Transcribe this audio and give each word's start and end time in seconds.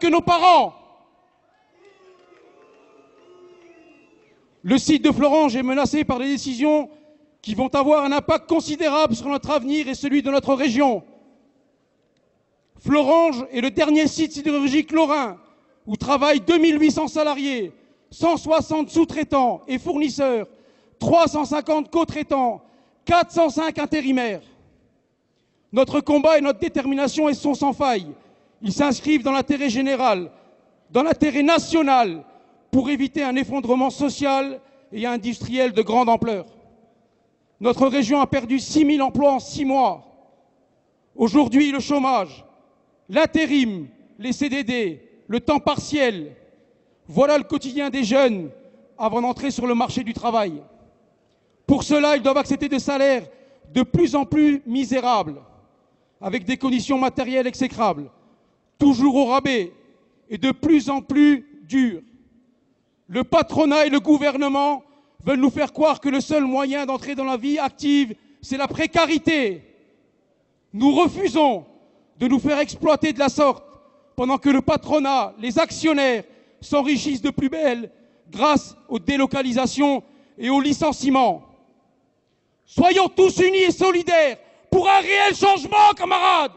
que 0.00 0.06
nos 0.06 0.20
parents. 0.20 0.74
Le 4.62 4.78
site 4.78 5.04
de 5.04 5.10
Florange 5.10 5.56
est 5.56 5.62
menacé 5.62 6.04
par 6.04 6.18
des 6.18 6.28
décisions 6.28 6.88
qui 7.40 7.54
vont 7.54 7.68
avoir 7.74 8.04
un 8.04 8.12
impact 8.12 8.48
considérable 8.48 9.16
sur 9.16 9.28
notre 9.28 9.50
avenir 9.50 9.88
et 9.88 9.94
celui 9.94 10.22
de 10.22 10.30
notre 10.30 10.54
région. 10.54 11.02
Florange 12.78 13.44
est 13.50 13.60
le 13.60 13.70
dernier 13.70 14.06
site 14.06 14.32
sidérurgique 14.32 14.92
lorrain 14.92 15.38
où 15.86 15.96
travaillent 15.96 16.40
2800 16.40 17.08
salariés, 17.08 17.72
160 18.12 18.90
sous-traitants 18.90 19.62
et 19.66 19.78
fournisseurs, 19.78 20.46
350 21.00 21.90
co-traitants, 21.90 22.62
405 23.04 23.78
intérimaires. 23.80 24.42
Notre 25.72 26.00
combat 26.00 26.38
et 26.38 26.40
notre 26.40 26.60
détermination 26.60 27.32
sont 27.34 27.54
sans 27.54 27.72
faille. 27.72 28.06
Ils 28.62 28.72
s'inscrivent 28.72 29.22
dans 29.22 29.32
l'intérêt 29.32 29.70
général, 29.70 30.30
dans 30.90 31.02
l'intérêt 31.02 31.42
national, 31.42 32.24
pour 32.70 32.88
éviter 32.90 33.22
un 33.22 33.36
effondrement 33.36 33.90
social 33.90 34.60
et 34.92 35.06
industriel 35.06 35.72
de 35.72 35.82
grande 35.82 36.08
ampleur. 36.08 36.46
Notre 37.60 37.86
région 37.86 38.20
a 38.20 38.26
perdu 38.26 38.58
6 38.58 38.96
000 38.96 39.06
emplois 39.06 39.32
en 39.32 39.40
six 39.40 39.64
mois. 39.64 40.04
Aujourd'hui, 41.14 41.70
le 41.70 41.80
chômage, 41.80 42.44
l'intérim, 43.08 43.88
les 44.18 44.32
CDD, 44.32 45.02
le 45.26 45.40
temps 45.40 45.60
partiel, 45.60 46.34
voilà 47.06 47.38
le 47.38 47.44
quotidien 47.44 47.90
des 47.90 48.04
jeunes 48.04 48.50
avant 48.96 49.20
d'entrer 49.20 49.50
sur 49.50 49.66
le 49.66 49.74
marché 49.74 50.02
du 50.02 50.12
travail. 50.12 50.62
Pour 51.66 51.82
cela, 51.82 52.16
ils 52.16 52.22
doivent 52.22 52.38
accepter 52.38 52.68
des 52.68 52.78
salaires 52.78 53.24
de 53.72 53.82
plus 53.82 54.14
en 54.14 54.24
plus 54.24 54.62
misérables, 54.66 55.40
avec 56.20 56.44
des 56.44 56.56
conditions 56.56 56.98
matérielles 56.98 57.46
exécrables, 57.46 58.10
toujours 58.82 59.14
au 59.14 59.26
rabais 59.26 59.72
et 60.28 60.38
de 60.38 60.50
plus 60.50 60.90
en 60.90 61.02
plus 61.02 61.46
dures. 61.62 62.02
Le 63.06 63.22
patronat 63.22 63.86
et 63.86 63.90
le 63.90 64.00
gouvernement 64.00 64.82
veulent 65.24 65.38
nous 65.38 65.50
faire 65.50 65.72
croire 65.72 66.00
que 66.00 66.08
le 66.08 66.20
seul 66.20 66.42
moyen 66.44 66.84
d'entrer 66.84 67.14
dans 67.14 67.22
la 67.24 67.36
vie 67.36 67.60
active, 67.60 68.16
c'est 68.40 68.56
la 68.56 68.66
précarité. 68.66 69.62
Nous 70.72 70.92
refusons 70.96 71.64
de 72.18 72.26
nous 72.26 72.40
faire 72.40 72.58
exploiter 72.58 73.12
de 73.12 73.20
la 73.20 73.28
sorte 73.28 73.62
pendant 74.16 74.38
que 74.38 74.50
le 74.50 74.62
patronat, 74.62 75.32
les 75.38 75.60
actionnaires 75.60 76.24
s'enrichissent 76.60 77.22
de 77.22 77.30
plus 77.30 77.48
belle 77.48 77.88
grâce 78.32 78.76
aux 78.88 78.98
délocalisations 78.98 80.02
et 80.36 80.50
aux 80.50 80.60
licenciements. 80.60 81.44
Soyons 82.64 83.08
tous 83.08 83.38
unis 83.38 83.58
et 83.58 83.70
solidaires 83.70 84.38
pour 84.72 84.88
un 84.88 85.00
réel 85.00 85.36
changement, 85.36 85.92
camarades 85.96 86.52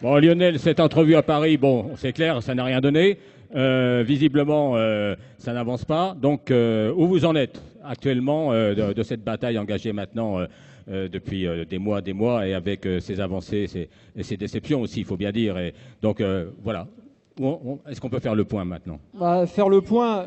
Bon, 0.00 0.16
Lionel, 0.16 0.60
cette 0.60 0.78
entrevue 0.78 1.16
à 1.16 1.22
Paris, 1.24 1.56
bon, 1.56 1.90
c'est 1.96 2.12
clair, 2.12 2.40
ça 2.40 2.54
n'a 2.54 2.62
rien 2.62 2.80
donné. 2.80 3.18
Euh, 3.56 4.04
visiblement, 4.06 4.76
euh, 4.76 5.16
ça 5.38 5.52
n'avance 5.52 5.84
pas. 5.84 6.14
Donc, 6.14 6.52
euh, 6.52 6.92
où 6.96 7.08
vous 7.08 7.24
en 7.24 7.34
êtes 7.34 7.60
actuellement 7.82 8.52
de, 8.52 9.02
cette 9.02 9.24
bataille 9.24 9.58
engagée 9.58 9.92
maintenant 9.92 10.38
depuis 10.86 11.48
des 11.68 11.78
mois, 11.78 12.00
des 12.00 12.12
mois, 12.12 12.46
et 12.46 12.54
avec 12.54 12.86
ces 13.00 13.18
avancées 13.18 13.88
et 14.14 14.22
ces 14.22 14.36
déceptions 14.36 14.82
aussi, 14.82 15.00
il 15.00 15.04
faut 15.04 15.16
bien 15.16 15.32
dire. 15.32 15.58
Et 15.58 15.74
donc, 16.00 16.22
voilà. 16.62 16.86
Est-ce 17.88 18.00
qu'on 18.00 18.10
peut 18.10 18.20
faire 18.20 18.36
le 18.36 18.44
point 18.44 18.64
maintenant? 18.64 19.00
Bah, 19.14 19.46
Faire 19.46 19.68
le 19.68 19.80
point, 19.80 20.26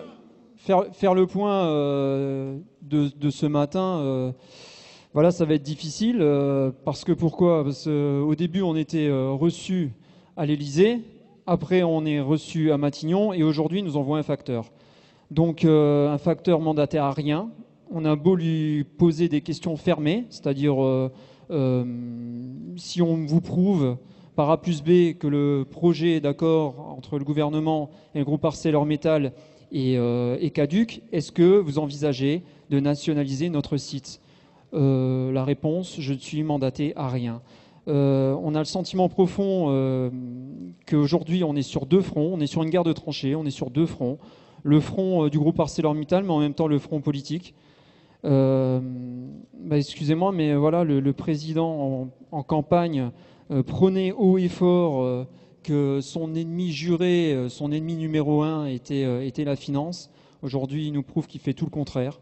faire, 0.57 1.13
le 1.13 1.27
point 1.27 1.65
de, 2.81 3.29
ce 3.29 3.45
matin 3.45 4.33
voilà, 5.13 5.31
ça 5.31 5.43
va 5.43 5.55
être 5.55 5.63
difficile. 5.63 6.19
Euh, 6.21 6.71
parce 6.85 7.03
que 7.03 7.11
pourquoi? 7.11 7.63
Parce 7.65 7.83
qu'au 7.83 8.35
début, 8.35 8.61
on 8.61 8.77
était 8.77 9.07
euh, 9.07 9.31
reçu 9.31 9.91
à 10.37 10.45
l'Elysée. 10.45 11.01
Après, 11.45 11.83
on 11.83 12.05
est 12.05 12.21
reçu 12.21 12.71
à 12.71 12.77
Matignon. 12.77 13.33
Et 13.33 13.43
aujourd'hui, 13.43 13.83
nous 13.83 13.97
envoie 13.97 14.19
un 14.19 14.23
facteur. 14.23 14.71
Donc, 15.29 15.65
euh, 15.65 16.13
un 16.13 16.17
facteur 16.17 16.61
mandataire 16.61 17.03
à 17.03 17.11
rien. 17.11 17.49
On 17.91 18.05
a 18.05 18.15
beau 18.15 18.35
lui 18.35 18.85
poser 18.85 19.27
des 19.27 19.41
questions 19.41 19.75
fermées, 19.75 20.25
c'est-à-dire 20.29 20.75
si 22.77 23.01
on 23.01 23.25
vous 23.25 23.41
prouve 23.41 23.97
par 24.37 24.49
A 24.49 24.61
plus 24.61 24.81
B 24.81 25.17
que 25.17 25.27
le 25.27 25.65
projet 25.69 26.21
d'accord 26.21 26.95
entre 26.97 27.19
le 27.19 27.25
gouvernement 27.25 27.89
et 28.15 28.19
le 28.19 28.23
groupe 28.23 28.45
ArcelorMittal 28.45 29.33
est, 29.73 29.95
est 29.95 30.49
caduque, 30.51 31.01
est-ce 31.11 31.33
que 31.33 31.59
vous 31.59 31.79
envisagez 31.79 32.43
de 32.69 32.79
nationaliser 32.79 33.49
notre 33.49 33.75
site? 33.75 34.20
Euh, 34.73 35.31
la 35.31 35.43
réponse, 35.43 35.95
je 35.99 36.13
ne 36.13 36.17
suis 36.17 36.43
mandaté 36.43 36.93
à 36.95 37.09
rien. 37.09 37.41
Euh, 37.87 38.35
on 38.41 38.55
a 38.55 38.59
le 38.59 38.65
sentiment 38.65 39.09
profond 39.09 39.67
euh, 39.69 40.09
qu'aujourd'hui 40.85 41.43
on 41.43 41.55
est 41.55 41.63
sur 41.63 41.87
deux 41.87 42.01
fronts, 42.01 42.31
on 42.33 42.39
est 42.39 42.47
sur 42.47 42.61
une 42.61 42.69
guerre 42.69 42.83
de 42.83 42.93
tranchées, 42.93 43.35
on 43.35 43.45
est 43.45 43.51
sur 43.51 43.71
deux 43.71 43.85
fronts. 43.85 44.17
Le 44.63 44.79
front 44.79 45.27
du 45.27 45.39
groupe 45.39 45.59
ArcelorMittal, 45.59 46.23
mais 46.23 46.31
en 46.31 46.39
même 46.39 46.53
temps 46.53 46.67
le 46.67 46.77
front 46.77 47.01
politique. 47.01 47.55
Bah, 48.23 48.79
excusez-moi, 49.71 50.31
mais 50.31 50.53
voilà, 50.53 50.83
le, 50.83 51.13
président 51.13 52.11
en, 52.31 52.43
campagne 52.43 53.09
prenait 53.65 54.11
haut 54.11 54.37
et 54.37 54.47
fort 54.47 55.25
que 55.63 55.99
son 56.01 56.35
ennemi 56.35 56.71
juré, 56.71 57.47
son 57.49 57.71
ennemi 57.71 57.95
numéro 57.95 58.43
un 58.43 58.67
était, 58.67 59.25
était 59.25 59.45
la 59.45 59.55
finance. 59.55 60.11
Aujourd'hui, 60.43 60.85
il 60.85 60.93
nous 60.93 61.01
prouve 61.01 61.25
qu'il 61.25 61.41
fait 61.41 61.53
tout 61.53 61.65
le 61.65 61.71
contraire. 61.71 62.19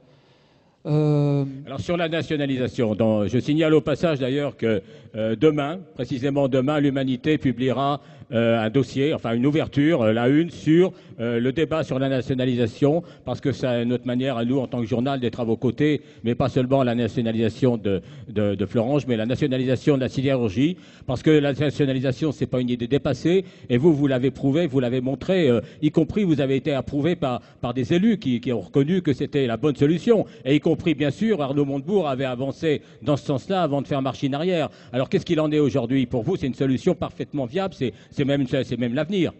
Euh, 0.85 1.43
Alors 1.65 1.81
sur 1.81 1.97
la 1.97 2.07
nationalisation, 2.07 2.95
je 3.27 3.39
signale 3.39 3.73
au 3.73 3.81
passage 3.81 4.19
d'ailleurs 4.19 4.55
que 4.55 4.81
euh, 5.15 5.35
demain, 5.35 5.79
précisément 5.95 6.47
demain, 6.47 6.79
l'humanité 6.79 7.37
publiera 7.37 7.99
euh, 8.31 8.59
un 8.59 8.69
dossier, 8.69 9.13
enfin 9.13 9.33
une 9.33 9.45
ouverture, 9.45 10.03
la 10.05 10.29
une, 10.29 10.49
sur 10.49 10.93
le 11.21 11.51
débat 11.51 11.83
sur 11.83 11.99
la 11.99 12.07
nationalisation, 12.07 13.03
parce 13.25 13.41
que 13.41 13.51
c'est 13.51 13.83
notre 13.83 14.07
manière 14.07 14.37
à 14.37 14.45
nous, 14.45 14.57
en 14.57 14.67
tant 14.67 14.79
que 14.79 14.87
journal, 14.87 15.19
d'être 15.19 15.41
à 15.41 15.43
vos 15.43 15.57
côtés, 15.57 16.01
mais 16.23 16.33
pas 16.33 16.47
seulement 16.47 16.81
la 16.81 16.95
nationalisation 16.95 17.75
de, 17.75 18.01
de, 18.29 18.65
Florange, 18.65 19.05
mais 19.05 19.17
la 19.17 19.25
nationalisation 19.25 19.95
de 19.95 19.99
la 19.99 20.07
sidérurgie, 20.07 20.77
parce 21.07 21.21
que 21.21 21.29
la 21.29 21.51
nationalisation, 21.51 22.31
c'est 22.31 22.45
pas 22.45 22.61
une 22.61 22.69
idée 22.69 22.87
dépassée, 22.87 23.43
et 23.69 23.77
vous, 23.77 23.93
vous 23.93 24.07
l'avez 24.07 24.31
prouvé, 24.31 24.65
vous 24.65 24.79
l'avez 24.79 25.01
montré, 25.01 25.49
y 25.81 25.91
compris, 25.91 26.23
vous 26.23 26.39
avez 26.39 26.55
été 26.55 26.71
approuvé 26.71 27.17
par, 27.17 27.41
par 27.59 27.73
des 27.73 27.93
élus 27.93 28.17
qui, 28.17 28.39
qui 28.39 28.53
ont 28.53 28.61
reconnu 28.61 29.01
que 29.01 29.11
c'était 29.11 29.45
la 29.45 29.57
bonne 29.57 29.75
solution, 29.75 30.25
et 30.45 30.55
y 30.55 30.59
compris, 30.61 30.93
bien 30.93 31.11
sûr, 31.11 31.41
Arnaud 31.41 31.65
Montebourg 31.65 32.07
avait 32.07 32.25
avancé 32.25 32.81
dans 33.01 33.17
ce 33.17 33.25
sens-là 33.25 33.63
avant 33.63 33.81
de 33.81 33.87
faire 33.87 34.01
machine 34.01 34.33
arrière. 34.33 34.69
Alors 34.93 35.09
qu'est-ce 35.09 35.25
qu'il 35.25 35.39
en 35.39 35.51
est 35.51 35.59
aujourd'hui? 35.59 36.05
Pour 36.05 36.23
vous, 36.23 36.35
c'est 36.35 36.47
une 36.47 36.53
solution 36.53 36.95
parfaitement 36.95 37.45
viable, 37.45 37.73
c'est 37.77 38.18
même, 38.25 38.45
même 38.77 38.93
l'avenir. 38.93 39.33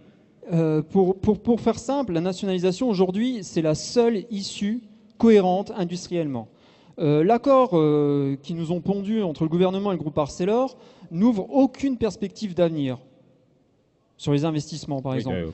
Euh, 0.51 0.81
pour, 0.81 1.19
pour, 1.19 1.61
faire 1.61 1.77
simple, 1.77 2.13
la 2.13 2.21
nationalisation 2.21 2.89
aujourd'hui, 2.89 3.39
c'est 3.43 3.61
la 3.61 3.75
seule 3.75 4.23
issue 4.31 4.81
cohérente 5.17 5.71
industriellement. 5.75 6.47
Euh, 6.97 7.23
l'accord 7.23 7.71
euh, 7.73 8.35
qui 8.41 8.53
nous 8.53 8.71
ont 8.71 8.81
pondu 8.81 9.21
entre 9.21 9.43
le 9.43 9.49
gouvernement 9.49 9.91
et 9.91 9.95
le 9.95 9.99
groupe 9.99 10.17
Arcelor 10.17 10.75
n'ouvre 11.11 11.47
aucune 11.51 11.97
perspective 11.97 12.55
d'avenir 12.55 12.97
sur 14.17 14.33
les 14.33 14.43
investissements, 14.43 15.01
par 15.01 15.15
exemple. 15.15 15.47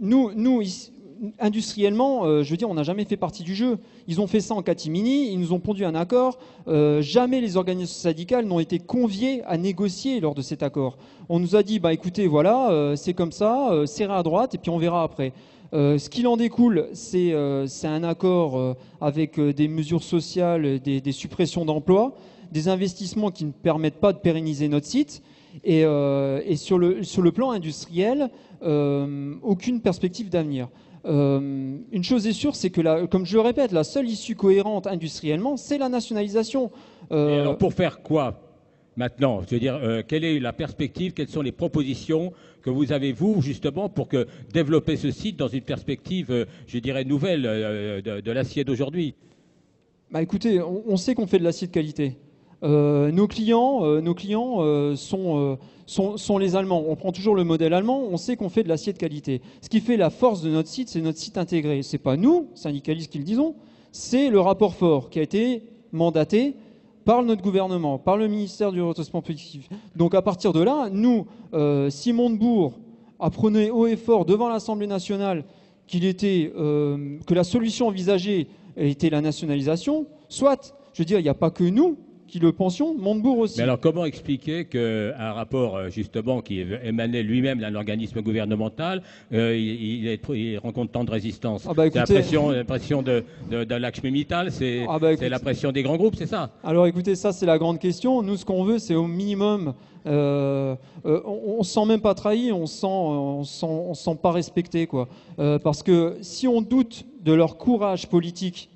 nous, 0.00 0.30
nous, 0.34 0.62
industriellement, 1.38 2.24
euh, 2.24 2.42
je 2.42 2.50
veux 2.50 2.56
dire, 2.56 2.68
on 2.68 2.74
n'a 2.74 2.82
jamais 2.82 3.04
fait 3.04 3.16
partie 3.16 3.42
du 3.42 3.54
jeu. 3.54 3.78
Ils 4.08 4.20
ont 4.20 4.26
fait 4.26 4.40
ça 4.40 4.54
en 4.54 4.62
catimini, 4.62 5.30
ils 5.32 5.38
nous 5.38 5.52
ont 5.52 5.60
pondu 5.60 5.84
un 5.84 5.94
accord. 5.94 6.38
Euh, 6.68 7.02
jamais 7.02 7.40
les 7.40 7.56
organisations 7.56 8.10
syndicales 8.10 8.44
n'ont 8.44 8.60
été 8.60 8.78
conviées 8.78 9.42
à 9.44 9.56
négocier 9.56 10.20
lors 10.20 10.34
de 10.34 10.42
cet 10.42 10.62
accord. 10.62 10.96
On 11.28 11.38
nous 11.38 11.56
a 11.56 11.62
dit, 11.62 11.78
bah 11.78 11.92
écoutez, 11.92 12.26
voilà, 12.26 12.70
euh, 12.70 12.96
c'est 12.96 13.14
comme 13.14 13.32
ça, 13.32 13.70
serrez 13.86 14.14
à 14.14 14.22
droite 14.22 14.54
et 14.54 14.58
puis 14.58 14.70
on 14.70 14.78
verra 14.78 15.02
après. 15.02 15.32
ce 15.72 16.08
qu'il 16.08 16.26
en 16.26 16.36
découle, 16.36 16.88
c'est 16.92 17.34
un 17.34 18.04
accord 18.04 18.76
avec 19.00 19.40
des 19.40 19.68
mesures 19.68 20.02
sociales, 20.02 20.80
des, 20.80 21.12
suppressions 21.12 21.64
d'emplois, 21.64 22.14
des 22.50 22.68
investissements 22.68 23.30
qui 23.30 23.44
ne 23.44 23.52
permettent 23.52 24.00
pas 24.00 24.12
de 24.12 24.18
pérenniser 24.18 24.68
notre 24.68 24.86
site. 24.86 25.22
Et, 25.64 25.84
sur, 26.56 26.78
le, 26.78 27.02
sur, 27.02 27.22
le, 27.22 27.32
plan 27.32 27.52
industriel, 27.52 28.30
aucune 29.42 29.80
perspective 29.80 30.28
d'avenir. 30.28 30.68
Euh, 31.04 31.78
une 31.90 32.04
chose 32.04 32.26
est 32.26 32.32
sûre, 32.32 32.54
c'est 32.54 32.70
que, 32.70 33.06
comme 33.06 33.26
je 33.26 33.36
le 33.36 33.40
répète, 33.40 33.72
la 33.72 33.84
seule 33.84 34.08
issue 34.08 34.36
cohérente 34.36 34.86
industriellement, 34.86 35.56
c'est 35.56 35.78
la 35.78 35.88
nationalisation. 35.88 36.70
Euh, 37.10 37.40
alors 37.40 37.58
pour 37.58 37.74
faire 37.74 38.02
quoi 38.02 38.40
maintenant? 38.96 39.42
Je 39.42 39.54
veux 39.54 39.60
dire, 39.60 39.74
euh, 39.76 40.02
quelle 40.06 40.24
est 40.24 40.38
la 40.38 40.52
perspective? 40.52 41.12
Quelles 41.12 41.28
sont 41.28 41.42
les 41.42 41.52
propositions 41.52 42.32
que 42.62 42.70
vous 42.70 42.92
avez, 42.92 43.12
vous, 43.12 43.42
justement, 43.42 43.88
pour 43.88 44.06
que 44.06 44.28
développer 44.52 44.96
ce 44.96 45.10
site 45.10 45.36
dans 45.36 45.48
une 45.48 45.62
perspective, 45.62 46.46
je 46.68 46.78
dirais, 46.78 47.04
nouvelle 47.04 47.42
de, 47.42 48.30
l'acier 48.30 48.62
d'aujourd'hui? 48.62 49.14
Bah, 50.12 50.22
Écoutez, 50.22 50.60
on 50.62 50.96
sait 50.96 51.14
qu'on 51.14 51.26
fait 51.26 51.38
de 51.38 51.44
l'acier 51.44 51.66
de 51.66 51.72
qualité. 51.72 52.16
Euh, 52.64 53.10
nos 53.10 53.26
clients, 53.26 53.80
euh, 53.82 54.00
nos 54.00 54.14
clients 54.14 54.58
euh, 54.60 54.94
sont, 54.94 56.38
les 56.38 56.54
Allemands. 56.56 56.84
On 56.86 56.94
prend 56.94 57.10
toujours 57.10 57.34
le 57.34 57.42
modèle 57.42 57.74
allemand, 57.74 58.04
on 58.10 58.16
sait 58.16 58.36
qu'on 58.36 58.48
fait 58.48 58.62
de 58.62 58.68
l'acier 58.68 58.92
de 58.92 58.98
qualité. 58.98 59.42
Ce 59.60 59.68
qui 59.68 59.80
fait 59.80 59.96
la 59.96 60.10
force 60.10 60.42
de 60.42 60.50
notre 60.50 60.68
site, 60.68 60.88
c'est 60.88 61.00
notre 61.00 61.18
site 61.18 61.38
intégré. 61.38 61.82
Ce 61.82 61.94
n'est 61.94 62.02
pas 62.02 62.16
nous, 62.16 62.48
syndicalistes, 62.54 63.10
qui 63.10 63.18
le 63.18 63.24
disons, 63.24 63.56
c'est 63.90 64.30
le 64.30 64.40
rapport 64.40 64.74
fort 64.74 65.10
qui 65.10 65.18
a 65.18 65.22
été 65.22 65.64
mandaté 65.90 66.54
par 67.04 67.24
notre 67.24 67.42
gouvernement, 67.42 67.98
par 67.98 68.16
le 68.16 68.28
ministère 68.28 68.70
du 68.70 68.80
redressement 68.80 69.22
positif. 69.22 69.68
Donc 69.96 70.14
à 70.14 70.22
partir 70.22 70.52
de 70.52 70.62
là, 70.62 70.88
nous, 70.90 71.26
Simon 71.90 72.30
de 72.30 72.70
apprenait 73.18 73.70
haut 73.70 73.88
et 73.88 73.96
fort 73.96 74.24
devant 74.24 74.48
l'Assemblée 74.48 74.86
nationale 74.86 75.44
qu'il 75.88 76.04
était, 76.04 76.52
que 76.54 77.34
la 77.34 77.42
solution 77.42 77.88
envisagée 77.88 78.46
était 78.76 79.10
la 79.10 79.20
nationalisation, 79.20 80.06
soit, 80.28 80.74
je 80.94 81.02
veux 81.02 81.06
dire, 81.06 81.18
il 81.18 81.24
n'y 81.24 81.28
a 81.28 81.34
pas 81.34 81.50
que 81.50 81.64
nous 81.64 81.98
qui 82.32 82.38
le 82.38 82.52
pensions, 82.52 82.94
Montebourg 82.98 83.38
aussi. 83.40 83.58
Mais 83.58 83.64
alors 83.64 83.78
comment 83.78 84.06
expliquer 84.06 84.64
qu'un 84.64 85.32
rapport 85.34 85.76
euh, 85.76 85.90
justement 85.90 86.40
qui 86.40 86.64
émanait 86.82 87.22
lui-même 87.22 87.58
d'un 87.58 87.74
organisme 87.74 88.22
gouvernemental, 88.22 89.02
euh, 89.34 89.54
il, 89.54 90.58
rencontre 90.58 90.92
tant 90.92 91.04
de 91.04 91.10
résistance? 91.10 91.66
Ah 91.68 91.74
bah 91.74 91.84
C'est 91.92 91.98
la 91.98 92.04
pression, 92.06 92.50
la 92.50 92.64
pression 92.64 93.02
de, 93.02 93.22
de, 93.50 93.64
de 93.64 93.74
Lakshmi 93.74 94.10
Mittal, 94.10 94.50
c'est 94.50 94.86
ah 94.88 94.98
bah 94.98 95.10
la 95.14 95.38
pression 95.38 95.72
des 95.72 95.82
grands 95.82 95.98
groupes, 95.98 96.16
c'est 96.16 96.26
ça? 96.26 96.50
Alors 96.64 96.86
écoutez, 96.86 97.16
ça 97.16 97.32
c'est 97.32 97.44
la 97.44 97.58
grande 97.58 97.78
question. 97.78 98.22
Nous, 98.22 98.38
ce 98.38 98.46
qu'on 98.46 98.64
veut, 98.64 98.78
c'est 98.78 98.94
au 98.94 99.06
minimum 99.06 99.74
euh, 100.06 100.74
on, 101.04 101.58
ne 101.58 101.62
se 101.62 101.74
sent 101.74 101.84
même 101.84 102.00
pas 102.00 102.14
trahi, 102.14 102.50
on 102.50 102.66
sent, 102.66 102.86
on 102.86 103.44
sent, 103.44 103.66
on 103.66 103.92
sent 103.92 104.16
pas 104.22 104.32
respecté, 104.32 104.86
quoi. 104.86 105.06
parce 105.36 105.82
que 105.82 106.16
si 106.22 106.48
on 106.48 106.62
doute 106.62 107.04
de 107.22 107.32
leur 107.34 107.58
courage 107.58 108.08
politique 108.08 108.70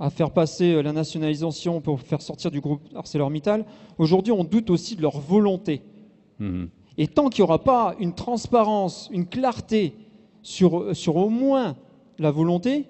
à 0.00 0.10
faire 0.10 0.30
passer 0.30 0.72
euh, 0.72 0.82
la 0.82 0.92
nationalisation 0.92 1.80
pour 1.80 2.00
faire 2.00 2.22
sortir 2.22 2.50
du 2.50 2.60
groupe 2.60 2.80
ArcelorMittal, 2.94 3.64
aujourd'hui 3.98 4.32
on 4.32 4.44
doute 4.44 4.70
aussi 4.70 4.96
de 4.96 5.02
leur 5.02 5.20
volonté. 5.20 5.82
Mhm. 6.38 6.70
Et 6.98 7.06
tant 7.06 7.28
qu'il 7.28 7.42
n'y 7.42 7.48
aura 7.48 7.62
pas 7.62 7.94
une 8.00 8.14
transparence, 8.14 9.08
une 9.12 9.26
clarté 9.26 9.94
sur, 10.42 10.96
sur 10.96 11.16
au 11.16 11.28
moins 11.28 11.76
la 12.18 12.30
volonté, 12.30 12.86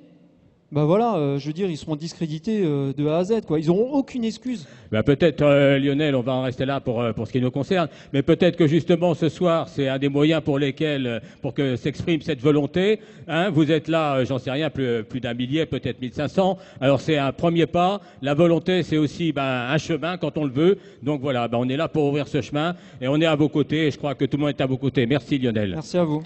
ben 0.72 0.84
voilà, 0.84 1.16
euh, 1.16 1.38
je 1.38 1.48
veux 1.48 1.52
dire, 1.52 1.68
ils 1.68 1.76
seront 1.76 1.96
discrédités 1.96 2.62
euh, 2.62 2.92
de 2.92 3.04
A 3.08 3.18
à 3.18 3.24
Z. 3.24 3.40
Quoi. 3.44 3.58
Ils 3.58 3.66
n'auront 3.66 3.90
aucune 3.92 4.24
excuse. 4.24 4.68
Ben 4.92 5.02
peut-être, 5.02 5.42
euh, 5.42 5.80
Lionel, 5.80 6.14
on 6.14 6.20
va 6.20 6.32
en 6.32 6.42
rester 6.42 6.64
là 6.64 6.78
pour, 6.78 7.02
pour 7.14 7.26
ce 7.26 7.32
qui 7.32 7.40
nous 7.40 7.50
concerne, 7.50 7.88
mais 8.12 8.22
peut-être 8.22 8.56
que 8.56 8.68
justement 8.68 9.14
ce 9.14 9.28
soir, 9.28 9.68
c'est 9.68 9.88
un 9.88 9.98
des 9.98 10.08
moyens 10.08 10.42
pour 10.42 10.60
lesquels, 10.60 11.22
pour 11.42 11.54
que 11.54 11.74
s'exprime 11.74 12.22
cette 12.22 12.40
volonté. 12.40 13.00
Hein, 13.26 13.50
vous 13.50 13.72
êtes 13.72 13.88
là, 13.88 14.24
j'en 14.24 14.38
sais 14.38 14.52
rien, 14.52 14.70
plus, 14.70 15.02
plus 15.02 15.18
d'un 15.20 15.34
millier, 15.34 15.66
peut-être 15.66 16.00
1500. 16.00 16.56
Alors 16.80 17.00
c'est 17.00 17.18
un 17.18 17.32
premier 17.32 17.66
pas. 17.66 18.00
La 18.22 18.34
volonté, 18.34 18.84
c'est 18.84 18.96
aussi 18.96 19.32
ben, 19.32 19.66
un 19.70 19.78
chemin 19.78 20.18
quand 20.18 20.38
on 20.38 20.44
le 20.44 20.52
veut. 20.52 20.78
Donc 21.02 21.20
voilà, 21.20 21.48
ben, 21.48 21.58
on 21.58 21.68
est 21.68 21.76
là 21.76 21.88
pour 21.88 22.04
ouvrir 22.04 22.28
ce 22.28 22.40
chemin 22.42 22.76
et 23.00 23.08
on 23.08 23.20
est 23.20 23.26
à 23.26 23.34
vos 23.34 23.48
côtés. 23.48 23.88
Et 23.88 23.90
je 23.90 23.98
crois 23.98 24.14
que 24.14 24.24
tout 24.24 24.36
le 24.36 24.42
monde 24.42 24.50
est 24.50 24.60
à 24.60 24.66
vos 24.66 24.78
côtés. 24.78 25.04
Merci, 25.06 25.36
Lionel. 25.38 25.72
Merci 25.74 25.98
à 25.98 26.04
vous. 26.04 26.22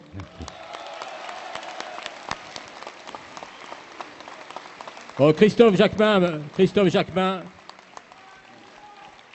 Oh, 5.17 5.33
Christophe 5.33 5.77
Jacquemin, 5.77 6.41
Christophe 6.55 6.89
Jacquemin. 6.89 7.43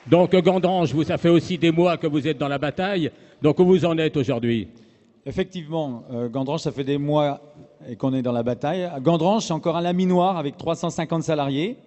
Donc 0.05 0.35
Gandrange, 0.35 0.93
vous, 0.93 1.05
ça 1.05 1.17
fait 1.17 1.29
aussi 1.29 1.57
des 1.57 1.71
mois 1.71 1.95
que 1.95 2.05
vous 2.05 2.27
êtes 2.27 2.37
dans 2.37 2.49
la 2.49 2.57
bataille. 2.57 3.09
Donc 3.41 3.59
où 3.59 3.65
vous 3.65 3.85
en 3.85 3.97
êtes 3.97 4.17
aujourd'hui? 4.17 4.67
Effectivement, 5.25 6.03
euh, 6.11 6.27
Gandrange, 6.27 6.59
ça 6.59 6.73
fait 6.73 6.83
des 6.83 6.97
mois 6.97 7.39
qu'on 7.97 8.13
est 8.13 8.21
dans 8.21 8.33
la 8.33 8.43
bataille. 8.43 8.91
Gandrange, 8.99 9.45
c'est 9.45 9.53
encore 9.53 9.77
un 9.77 9.81
laminoir 9.81 10.35
avec 10.35 10.57
350 10.57 11.23
salariés. 11.23 11.77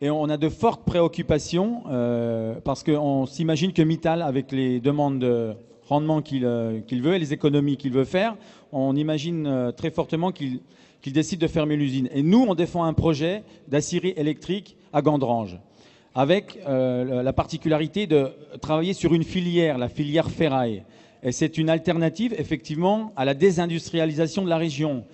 Et 0.00 0.10
on 0.10 0.24
a 0.24 0.36
de 0.36 0.48
fortes 0.48 0.82
préoccupations 0.84 1.84
euh, 1.88 2.54
parce 2.64 2.82
qu'on 2.82 3.26
s'imagine 3.26 3.72
que 3.72 3.82
Mittal, 3.82 4.22
avec 4.22 4.50
les 4.50 4.80
demandes 4.80 5.20
de 5.20 5.52
rendement 5.88 6.20
qu'il 6.20 6.44
euh, 6.44 6.80
veut 6.90 7.14
et 7.14 7.20
les 7.20 7.32
économies 7.32 7.76
qu'il 7.76 7.92
veut 7.92 8.04
faire, 8.04 8.34
on 8.72 8.96
imagine 8.96 9.72
très 9.76 9.92
fortement 9.92 10.32
qu'il 10.32 10.58
qu'il 11.02 11.12
décide 11.12 11.40
de 11.40 11.46
fermer 11.46 11.76
l'usine. 11.76 12.08
Et 12.12 12.22
nous, 12.22 12.44
on 12.48 12.54
défend 12.54 12.84
un 12.84 12.92
projet 12.92 13.42
d'aciérie 13.68 14.14
électrique 14.16 14.76
à 14.92 15.02
Gandrange, 15.02 15.58
avec 16.14 16.58
euh, 16.66 17.22
la 17.22 17.32
particularité 17.32 18.06
de 18.06 18.30
travailler 18.60 18.92
sur 18.92 19.14
une 19.14 19.22
filière, 19.24 19.78
la 19.78 19.88
filière 19.88 20.30
ferraille. 20.30 20.82
Et 21.22 21.32
c'est 21.32 21.58
une 21.58 21.70
alternative, 21.70 22.34
effectivement, 22.38 23.12
à 23.16 23.24
la 23.24 23.34
désindustrialisation 23.34 24.44
de 24.44 24.48
la 24.48 24.56
région. 24.56 25.04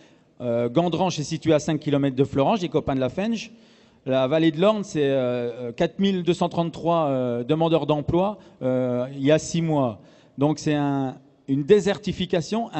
Euh, 0.40 0.68
Gandrange 0.68 1.18
est 1.18 1.24
situé 1.24 1.52
à 1.52 1.58
5 1.58 1.80
km 1.80 2.14
de 2.14 2.24
Florange, 2.24 2.60
des 2.60 2.68
copains 2.68 2.94
de 2.94 3.00
la 3.00 3.08
Fenge. 3.08 3.50
La 4.04 4.28
vallée 4.28 4.52
de 4.52 4.60
l'Orne, 4.60 4.84
c'est 4.84 5.12
4233 5.76 7.06
euh, 7.08 7.44
demandeurs 7.44 7.86
d'emploi 7.86 8.38
il 8.62 9.24
y 9.24 9.32
a 9.32 9.38
6 9.38 9.62
mois. 9.62 10.00
Donc 10.38 10.60
c'est 10.60 10.76
une 11.48 11.64
désertification, 11.64 12.70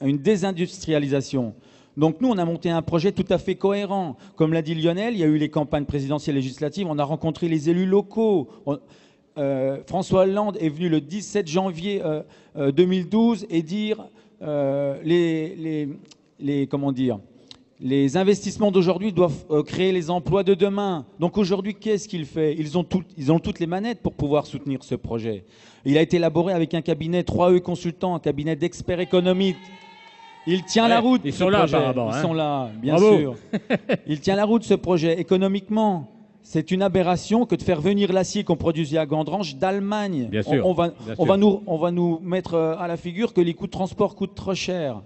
une 0.00 0.18
désindustrialisation. 0.18 1.54
Donc 1.98 2.20
nous, 2.20 2.28
on 2.28 2.38
a 2.38 2.44
monté 2.44 2.70
un 2.70 2.80
projet 2.80 3.10
tout 3.10 3.24
à 3.28 3.38
fait 3.38 3.56
cohérent. 3.56 4.16
Comme 4.36 4.52
l'a 4.52 4.62
dit 4.62 4.76
Lionel, 4.76 5.14
il 5.14 5.18
y 5.18 5.24
a 5.24 5.26
eu 5.26 5.36
les 5.36 5.50
campagnes 5.50 5.84
présidentielles 5.84 6.36
et 6.36 6.40
législatives, 6.40 6.86
on 6.88 6.98
a 6.98 7.04
rencontré 7.04 7.48
les 7.48 7.68
élus 7.68 7.86
locaux. 7.86 8.48
Euh, 9.36 9.78
François 9.84 10.22
Hollande 10.22 10.56
est 10.60 10.68
venu 10.68 10.88
le 10.88 11.00
17 11.00 11.48
janvier 11.48 12.00
2012 12.56 13.42
euh, 13.42 13.46
euh, 13.46 13.56
et 13.56 13.62
dire 13.62 14.08
les, 15.04 15.88
les, 16.38 16.66
comment 16.68 16.92
dire, 16.92 17.18
les 17.80 18.16
investissements 18.16 18.70
d'aujourd'hui 18.70 19.12
doivent 19.12 19.64
créer 19.64 19.90
les 19.90 20.08
emplois 20.08 20.44
de 20.44 20.54
demain. 20.54 21.04
Donc 21.18 21.36
aujourd'hui, 21.36 21.74
qu'est-ce 21.74 22.06
qu'il 22.06 22.26
fait? 22.26 22.54
Ils 22.56 22.78
ont, 22.78 22.86
ils 23.16 23.32
ont 23.32 23.40
toutes 23.40 23.58
les 23.58 23.66
manettes 23.66 24.02
pour 24.02 24.14
pouvoir 24.14 24.46
soutenir 24.46 24.84
ce 24.84 24.94
projet. 24.94 25.44
Il 25.84 25.98
a 25.98 26.02
été 26.02 26.18
élaboré 26.18 26.52
avec 26.52 26.74
un 26.74 26.80
cabinet 26.80 27.22
3E 27.22 27.60
consultants, 27.60 28.14
un 28.14 28.20
cabinet 28.20 28.54
d'experts 28.54 29.00
économiques. 29.00 29.56
Il 30.48 30.64
tient 30.64 30.88
la 30.88 31.00
route. 31.00 31.20
Ils 31.24 31.32
sont 31.32 31.50
là, 31.50 31.62
apparemment. 31.62 32.10
Ils 32.10 32.16
hein. 32.16 32.22
sont 32.22 32.32
là, 32.32 32.70
bien 32.80 32.96
sûr. 32.96 33.34
Il 34.06 34.20
tient 34.20 34.34
la 34.34 34.44
route, 34.44 34.64
ce 34.64 34.74
projet. 34.74 35.20
Économiquement, 35.20 36.08
c'est 36.42 36.70
une 36.70 36.80
aberration 36.80 37.44
que 37.44 37.54
de 37.54 37.62
faire 37.62 37.82
venir 37.82 38.12
l'acier 38.12 38.44
qu'on 38.44 38.56
produisait 38.56 38.96
à 38.96 39.04
Gandrange 39.04 39.56
d'Allemagne. 39.56 40.28
Bien 40.30 40.42
sûr. 40.42 40.66
On, 40.66 40.72
va, 40.72 40.92
on, 41.18 41.26
va 41.26 41.36
nous, 41.36 41.62
on 41.66 41.76
va 41.76 41.90
nous 41.90 42.18
mettre 42.20 42.54
euh, 42.54 42.74
à 42.78 42.88
la 42.88 42.96
figure 42.96 43.34
que 43.34 43.42
les 43.42 43.52
coûts 43.52 43.66
de 43.66 43.72
transport 43.72 44.16
coûtent 44.16 44.34
trop 44.34 44.54
cher. 44.54 45.02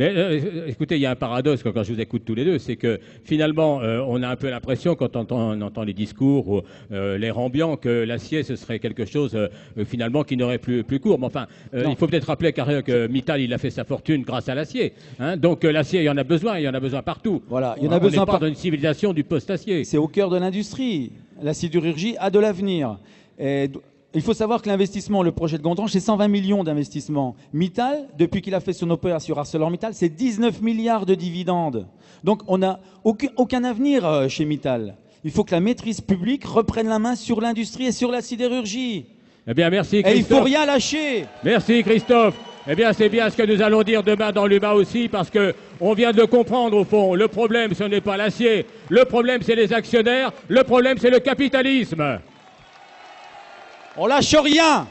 Mais 0.00 0.14
euh, 0.16 0.66
écoutez, 0.66 0.96
il 0.96 1.02
y 1.02 1.06
a 1.06 1.10
un 1.10 1.14
paradoxe 1.14 1.62
quand, 1.62 1.82
je 1.82 1.92
vous 1.92 2.00
écoute 2.00 2.22
tous 2.24 2.34
les 2.34 2.46
deux, 2.46 2.58
c'est 2.58 2.76
que 2.76 2.98
finalement, 3.22 3.82
euh, 3.82 4.02
on 4.08 4.22
a 4.22 4.28
un 4.28 4.36
peu 4.36 4.48
l'impression, 4.48 4.94
quand 4.94 5.14
on 5.14 5.60
entend, 5.60 5.82
les 5.82 5.92
discours 5.92 6.48
ou 6.48 6.62
euh, 6.90 7.18
l'air 7.18 7.38
ambiant, 7.38 7.76
que 7.76 8.04
l'acier, 8.04 8.42
ce 8.42 8.56
serait 8.56 8.78
quelque 8.78 9.04
chose 9.04 9.36
finalement 9.84 10.24
qui 10.24 10.38
n'aurait 10.38 10.56
plus, 10.56 10.84
plus 10.84 11.00
cours. 11.00 11.18
Mais 11.18 11.26
enfin, 11.26 11.48
il 11.74 11.96
faut 11.96 12.06
peut-être 12.06 12.28
rappeler 12.28 12.54
que 12.54 13.08
Mittal, 13.08 13.42
il 13.42 13.52
a 13.52 13.58
fait 13.58 13.68
sa 13.68 13.84
fortune 13.84 14.22
grâce 14.22 14.48
à 14.48 14.54
l'acier. 14.54 14.94
Hein. 15.18 15.36
Donc 15.36 15.64
l'acier, 15.64 16.00
il 16.00 16.04
y 16.04 16.10
en 16.10 16.16
a 16.16 16.24
besoin, 16.24 16.58
il 16.58 16.62
y 16.62 16.68
en 16.68 16.72
a 16.72 16.80
besoin 16.80 17.02
partout. 17.02 17.42
Voilà, 17.46 17.74
il 17.76 17.84
y 17.84 17.88
en 17.88 17.92
a 17.92 17.98
on 17.98 18.00
besoin 18.00 18.24
pas 18.24 18.38
d'une 18.38 18.54
civilisation 18.54 19.12
du 19.12 19.22
post-acier. 19.22 19.84
C'est 19.84 19.98
au 19.98 20.08
cœur 20.08 20.30
de 20.30 20.38
l'industrie. 20.38 21.12
La 21.42 21.52
sidérurgie 21.52 22.16
a 22.18 22.30
de 22.30 22.38
l'avenir. 22.38 22.98
Il 24.12 24.22
faut 24.22 24.34
savoir 24.34 24.60
que 24.60 24.68
l'investissement, 24.68 25.22
le 25.22 25.30
projet 25.30 25.56
de 25.56 25.62
Gondrange, 25.62 25.92
c'est 25.92 26.00
120 26.00 26.26
millions 26.26 26.64
d'investissements. 26.64 27.36
Mittal, 27.52 28.08
depuis 28.18 28.42
qu'il 28.42 28.56
a 28.56 28.60
fait 28.60 28.72
son 28.72 28.90
opération 28.90 29.26
sur 29.26 29.38
ArcelorMittal, 29.38 29.94
c'est 29.94 30.08
19 30.08 30.62
milliards 30.62 31.06
de 31.06 31.14
dividendes. 31.14 31.86
Donc 32.24 32.42
on 32.48 32.58
n'a 32.58 32.80
aucun, 33.04 33.62
avenir 33.62 34.04
euh, 34.04 34.28
chez 34.28 34.44
Mittal. 34.44 34.96
Il 35.22 35.30
faut 35.30 35.44
que 35.44 35.52
la 35.52 35.60
maîtrise 35.60 36.00
publique 36.00 36.44
reprenne 36.44 36.88
la 36.88 36.98
main 36.98 37.14
sur 37.14 37.40
l'industrie 37.40 37.86
et 37.86 37.92
sur 37.92 38.10
la 38.10 38.20
sidérurgie. 38.20 39.06
Eh 39.46 39.54
bien, 39.54 39.70
merci 39.70 40.02
Christophe. 40.02 40.14
Et 40.14 40.18
il 40.18 40.24
faut 40.24 40.42
rien 40.42 40.66
lâcher. 40.66 41.26
Merci 41.44 41.84
Christophe. 41.84 42.34
Eh 42.68 42.74
bien, 42.74 42.92
c'est 42.92 43.08
bien 43.08 43.30
ce 43.30 43.36
que 43.36 43.42
nous 43.44 43.62
allons 43.62 43.82
dire 43.82 44.02
demain 44.02 44.32
dans 44.32 44.46
l'UMA 44.46 44.72
aussi, 44.72 45.08
parce 45.08 45.30
que 45.30 45.54
on 45.80 45.94
vient 45.94 46.12
de 46.12 46.24
comprendre 46.24 46.76
au 46.76 46.84
fond. 46.84 47.14
Le 47.14 47.28
problème, 47.28 47.74
ce 47.74 47.84
n'est 47.84 48.00
pas 48.00 48.16
l'acier. 48.16 48.66
Le 48.88 49.04
problème, 49.04 49.40
c'est 49.42 49.54
les 49.54 49.72
actionnaires. 49.72 50.32
Le 50.48 50.64
problème, 50.64 50.98
c'est 50.98 51.10
le 51.10 51.20
capitalisme. 51.20 52.20
On 53.96 54.06
lâche 54.06 54.34
rien. 54.36 54.86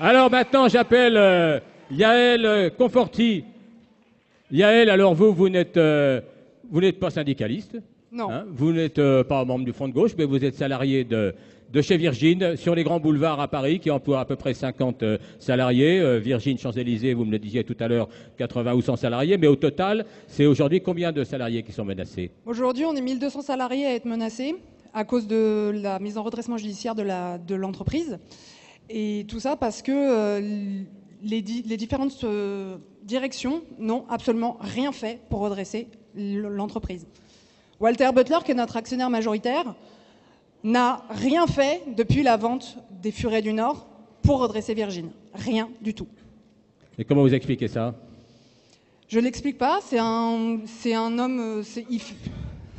Alors 0.00 0.30
maintenant, 0.30 0.66
j'appelle 0.68 1.16
euh, 1.16 1.60
Yaël 1.90 2.46
euh, 2.46 2.70
Conforti. 2.70 3.44
Yaël, 4.50 4.88
alors 4.88 5.14
vous, 5.14 5.32
vous 5.32 5.50
n'êtes 5.50 5.76
euh, 5.76 6.20
vous 6.70 6.80
n'êtes 6.80 6.98
pas 6.98 7.10
syndicaliste. 7.10 7.76
Non. 8.10 8.30
Hein, 8.30 8.46
vous 8.48 8.72
n'êtes 8.72 9.00
pas 9.24 9.44
membre 9.44 9.66
du 9.66 9.74
Front 9.74 9.88
de 9.88 9.92
gauche, 9.92 10.12
mais 10.16 10.24
vous 10.24 10.42
êtes 10.42 10.54
salarié 10.54 11.04
de, 11.04 11.34
de 11.70 11.82
chez 11.82 11.98
Virgin, 11.98 12.56
sur 12.56 12.74
les 12.74 12.82
grands 12.82 13.00
boulevards 13.00 13.40
à 13.40 13.48
Paris, 13.48 13.78
qui 13.78 13.90
emploie 13.90 14.20
à 14.20 14.24
peu 14.24 14.36
près 14.36 14.54
50 14.54 15.04
salariés. 15.38 16.18
Virgin, 16.18 16.56
Champs-Élysées, 16.56 17.12
vous 17.12 17.26
me 17.26 17.32
le 17.32 17.38
disiez 17.38 17.64
tout 17.64 17.76
à 17.78 17.88
l'heure, 17.88 18.08
80 18.38 18.72
ou 18.72 18.80
100 18.80 18.96
salariés. 18.96 19.36
Mais 19.36 19.46
au 19.46 19.56
total, 19.56 20.06
c'est 20.26 20.46
aujourd'hui 20.46 20.80
combien 20.80 21.12
de 21.12 21.22
salariés 21.22 21.62
qui 21.62 21.72
sont 21.72 21.84
menacés? 21.84 22.30
Aujourd'hui, 22.46 22.86
on 22.86 22.96
est 22.96 23.02
1200 23.02 23.42
salariés 23.42 23.84
à 23.84 23.94
être 23.94 24.06
menacés 24.06 24.54
à 24.98 25.04
cause 25.04 25.28
de 25.28 25.70
la 25.76 26.00
mise 26.00 26.18
en 26.18 26.24
redressement 26.24 26.56
judiciaire 26.56 26.96
de 26.96 27.54
l'entreprise. 27.54 28.18
et 28.90 29.24
tout 29.28 29.38
ça 29.38 29.54
parce 29.54 29.80
que 29.80 29.92
euh, 29.92 30.82
les, 31.22 31.40
différentes 31.40 32.24
euh, 32.24 32.78
directions 33.04 33.62
n'ont 33.78 34.04
absolument 34.08 34.56
rien 34.60 34.90
fait 34.90 35.20
pour 35.30 35.38
redresser 35.38 35.86
l'entreprise. 36.16 37.06
Walter 37.78 38.10
Butler, 38.12 38.38
qui 38.44 38.50
est 38.50 38.56
notre 38.56 38.76
actionnaire 38.76 39.08
majoritaire, 39.08 39.76
n'a 40.64 41.04
rien 41.10 41.46
fait 41.46 41.82
depuis 41.96 42.24
la 42.24 42.36
vente 42.36 42.78
des 43.00 43.12
Furets 43.12 43.42
du 43.42 43.52
Nord 43.52 43.86
pour 44.22 44.40
redresser 44.40 44.74
Virgin. 44.74 45.10
Rien 45.32 45.70
du 45.80 45.94
tout. 45.94 46.08
Et 46.98 47.04
comment 47.04 47.22
vous 47.22 47.34
expliquez 47.34 47.68
ça? 47.68 47.94
Je 49.06 49.20
ne 49.20 49.24
l'explique 49.24 49.58
pas. 49.58 49.78
C'est 49.80 50.00
un, 50.00 50.58
un 50.86 51.18
homme. 51.20 51.62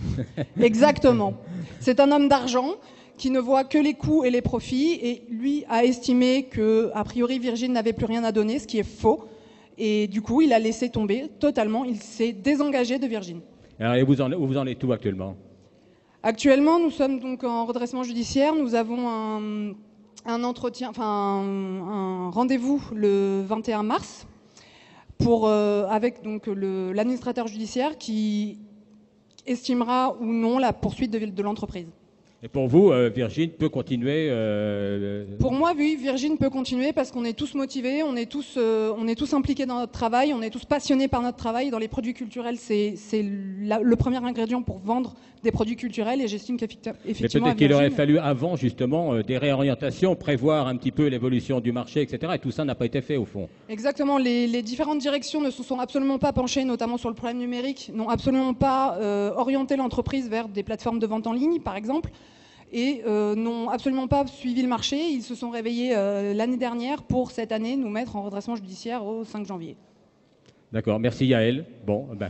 Exactement. 0.61 1.33
C'est 1.79 1.99
un 1.99 2.11
homme 2.11 2.27
d'argent 2.27 2.75
qui 3.17 3.29
ne 3.29 3.39
voit 3.39 3.65
que 3.65 3.77
les 3.77 3.93
coûts 3.93 4.23
et 4.23 4.31
les 4.31 4.41
profits, 4.41 4.93
et 4.93 5.23
lui 5.29 5.65
a 5.69 5.83
estimé 5.83 6.43
que, 6.43 6.89
a 6.93 7.03
priori, 7.03 7.37
Virgin 7.37 7.73
n'avait 7.73 7.93
plus 7.93 8.05
rien 8.05 8.23
à 8.23 8.31
donner, 8.31 8.59
ce 8.59 8.65
qui 8.65 8.79
est 8.79 8.83
faux. 8.83 9.25
Et 9.77 10.07
du 10.07 10.21
coup, 10.21 10.41
il 10.41 10.53
a 10.53 10.59
laissé 10.59 10.89
tomber 10.89 11.29
totalement. 11.39 11.83
Il 11.83 11.97
s'est 11.97 12.31
désengagé 12.31 12.97
de 12.97 13.07
Virgin. 13.07 13.41
Alors, 13.79 13.95
et 13.95 14.03
vous 14.03 14.21
en, 14.21 14.31
où 14.31 14.47
vous 14.47 14.57
en 14.57 14.65
êtes 14.65 14.79
tout 14.79 14.91
actuellement? 14.91 15.35
Actuellement, 16.23 16.79
nous 16.79 16.91
sommes 16.91 17.19
donc 17.19 17.43
en 17.43 17.65
redressement 17.65 18.03
judiciaire. 18.03 18.55
Nous 18.55 18.75
avons 18.75 19.07
un, 20.25 20.43
entretien, 20.43 20.89
enfin 20.89 21.05
un, 21.05 22.29
rendez-vous 22.29 22.81
le 22.93 23.41
21 23.45 23.83
mars 23.83 24.27
pour, 25.17 25.47
euh, 25.47 25.87
avec 25.87 26.23
donc 26.23 26.47
l'administrateur 26.47 27.47
judiciaire 27.47 27.97
qui 27.97 28.59
estimera 29.51 30.15
ou 30.19 30.25
non 30.25 30.59
la 30.59 30.73
poursuite 30.73 31.11
de 31.11 31.43
l'entreprise. 31.43 31.87
Et 32.41 32.47
pour 32.47 32.67
vous, 32.67 32.91
euh, 32.91 33.09
Virgin 33.13 33.49
peut 33.49 33.67
continuer 33.67 34.29
euh, 34.29 35.25
Pour 35.39 35.51
moi, 35.51 35.73
oui, 35.75 35.97
Virgin 35.99 36.37
peut 36.37 36.49
continuer 36.49 36.93
parce 36.93 37.11
qu'on 37.11 37.25
est 37.25 37.33
tous 37.33 37.53
motivés, 37.53 38.01
on 38.01 38.15
est 38.15 38.31
tous, 38.31 38.55
euh, 38.55 38.93
on 38.97 39.09
est 39.09 39.15
tous 39.15 39.33
impliqués 39.33 39.65
dans 39.65 39.79
notre 39.79 39.91
travail, 39.91 40.33
on 40.33 40.41
est 40.41 40.49
tous 40.49 40.63
passionnés 40.63 41.09
par 41.09 41.21
notre 41.21 41.35
travail. 41.35 41.69
Dans 41.69 41.79
les 41.79 41.89
produits 41.89 42.13
culturels, 42.13 42.55
c'est 42.57 42.95
le 43.21 43.95
premier 43.97 44.23
ingrédient 44.23 44.61
pour 44.61 44.79
vendre 44.79 45.15
des 45.43 45.51
produits 45.51 45.75
culturels 45.75 46.21
et 46.21 46.29
j'estime 46.29 46.55
qu'effectivement. 46.55 46.97
Peut-être 47.03 47.55
qu'il 47.57 47.73
aurait 47.73 47.89
fallu 47.89 48.19
avant, 48.19 48.55
justement, 48.55 49.19
des 49.21 49.37
réorientations, 49.37 50.15
prévoir 50.15 50.67
un 50.67 50.77
petit 50.77 50.91
peu 50.91 51.07
l'évolution 51.07 51.59
du 51.59 51.73
marché, 51.73 52.01
etc. 52.01 52.33
Et 52.35 52.39
tout 52.39 52.51
ça 52.51 52.63
n'a 52.63 52.75
pas 52.75 52.85
été 52.85 53.01
fait, 53.01 53.17
au 53.17 53.25
fond. 53.25 53.49
Exactement. 53.67 54.17
Les, 54.17 54.47
les, 54.47 54.61
différentes 54.61 54.99
directions 54.99 55.41
ne 55.41 55.49
se 55.49 55.63
sont 55.63 55.79
absolument 55.79 56.19
pas 56.19 56.31
penchées, 56.31 56.63
notamment 56.63 56.97
sur 56.97 57.09
le 57.09 57.15
problème 57.15 57.37
numérique, 57.37 57.91
n'ont 57.93 58.09
absolument 58.09 58.53
pas 58.53 58.97
orienté 59.35 59.75
l'entreprise 59.75 60.29
vers 60.29 60.47
des 60.47 60.63
plateformes 60.63 60.99
de 60.99 61.07
vente 61.07 61.27
en 61.27 61.33
ligne, 61.33 61.59
par 61.59 61.75
exemple 61.75 62.09
et 62.71 63.01
euh, 63.07 63.35
n'ont 63.35 63.69
absolument 63.69 64.07
pas 64.07 64.25
suivi 64.27 64.61
le 64.61 64.67
marché. 64.67 64.97
Ils 64.97 65.23
se 65.23 65.35
sont 65.35 65.49
réveillés 65.49 65.95
euh, 65.95 66.33
l'année 66.33 66.57
dernière 66.57 67.03
pour 67.03 67.31
cette 67.31 67.51
année 67.51 67.75
nous 67.75 67.89
mettre 67.89 68.15
en 68.15 68.23
redressement 68.23 68.55
judiciaire 68.55 69.05
au 69.05 69.23
5 69.23 69.45
janvier. 69.45 69.75
D'accord, 70.71 70.99
merci 70.99 71.25
Yael. 71.27 71.65
Bon, 71.85 72.07
ben... 72.15 72.29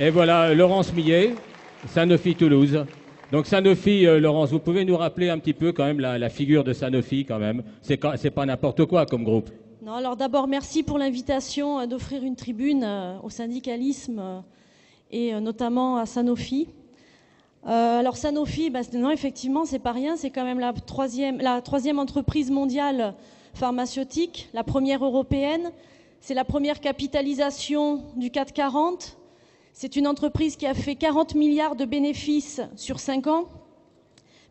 Et 0.00 0.10
voilà, 0.10 0.54
Laurence 0.54 0.92
Millet, 0.92 1.34
Sanofi 1.88 2.36
Toulouse. 2.36 2.84
Donc 3.32 3.46
Sanofi, 3.46 4.06
euh, 4.06 4.20
Laurence, 4.20 4.50
vous 4.50 4.60
pouvez 4.60 4.84
nous 4.84 4.96
rappeler 4.96 5.28
un 5.28 5.38
petit 5.38 5.54
peu 5.54 5.72
quand 5.72 5.84
même 5.84 5.98
la, 5.98 6.28
figure 6.28 6.62
de 6.62 6.72
Sanofi 6.72 7.24
quand 7.24 7.38
même. 7.38 7.64
C'est, 7.82 7.98
c'est 8.16 8.30
pas 8.30 8.46
n'importe 8.46 8.84
quoi 8.84 9.06
comme 9.06 9.24
groupe. 9.24 9.50
Non, 9.82 9.94
alors 9.94 10.16
d'abord 10.16 10.46
merci 10.46 10.82
pour 10.82 10.98
l'invitation 10.98 11.86
d'offrir 11.86 12.22
une 12.22 12.36
tribune 12.36 12.86
au 13.22 13.30
syndicalisme 13.30 14.44
et 15.10 15.34
euh, 15.34 15.40
notamment 15.40 15.96
à 15.96 16.06
Sanofi. 16.06 16.68
Euh, 17.66 17.98
alors 17.98 18.16
Sanofi, 18.16 18.70
bah, 18.70 18.80
non, 18.92 19.10
effectivement, 19.10 19.64
c'est 19.64 19.78
pas 19.78 19.92
rien. 19.92 20.16
C'est 20.16 20.30
quand 20.30 20.44
même 20.44 20.60
la 20.60 20.72
troisième, 20.72 21.40
entreprise 21.98 22.50
mondiale 22.50 23.14
pharmaceutique, 23.54 24.48
la 24.52 24.64
première 24.64 25.04
européenne. 25.04 25.72
C'est 26.20 26.34
la 26.34 26.44
première 26.44 26.80
capitalisation 26.80 28.02
du 28.16 28.30
440. 28.30 29.16
C'est 29.72 29.96
une 29.96 30.06
entreprise 30.06 30.56
qui 30.56 30.66
a 30.66 30.74
fait 30.74 30.96
40 30.96 31.34
milliards 31.34 31.76
de 31.76 31.84
bénéfices 31.84 32.60
sur 32.76 32.98
5 33.00 33.26
ans. 33.28 33.44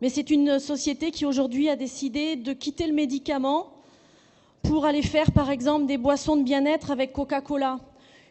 Mais 0.02 0.10
c'est 0.10 0.30
une 0.30 0.60
société 0.60 1.12
qui 1.12 1.26
aujourd'hui 1.26 1.70
a 1.70 1.76
décidé 1.76 2.36
de 2.36 2.54
quitter 2.54 2.88
le 2.88 2.94
médicament 2.94 3.74
pour 4.62 4.86
aller 4.86 5.02
faire 5.02 5.32
par 5.32 5.50
exemple 5.50 5.86
des 5.86 5.98
boissons 5.98 6.38
de 6.38 6.44
bien-être 6.44 6.92
avec 6.92 7.14
Coca-Cola 7.14 7.80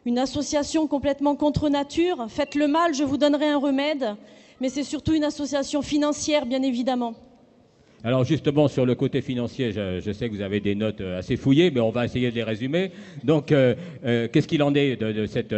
une 0.06 0.18
association 0.18 0.86
complètement 0.86 1.34
contre 1.34 1.68
nature. 1.68 2.26
Faites 2.28 2.54
le 2.54 2.68
mal, 2.68 2.94
je 2.94 3.02
vous 3.02 3.16
donnerai 3.16 3.48
un 3.48 3.58
remède. 3.58 4.14
Mais 4.60 4.68
c'est 4.68 4.84
surtout 4.84 5.12
une 5.12 5.24
association 5.24 5.82
financière, 5.82 6.46
bien 6.46 6.62
évidemment. 6.62 7.14
Alors 8.04 8.24
justement, 8.24 8.68
sur 8.68 8.86
le 8.86 8.94
côté 8.94 9.20
financier, 9.20 9.72
je, 9.72 10.12
sais 10.12 10.28
que 10.28 10.34
vous 10.34 10.40
avez 10.40 10.60
des 10.60 10.76
notes 10.76 11.00
euh, 11.00 11.18
assez 11.18 11.36
fouillées, 11.36 11.72
mais 11.72 11.80
on 11.80 11.90
va 11.90 12.04
essayer 12.04 12.30
de 12.30 12.36
les 12.36 12.44
résumer. 12.44 12.92
Donc, 13.24 13.50
euh, 13.50 13.74
euh, 14.04 14.28
qu'est-ce 14.32 14.46
qu'il 14.46 14.62
en 14.62 14.74
est 14.76 14.94
de, 14.94 15.26
cette, 15.26 15.54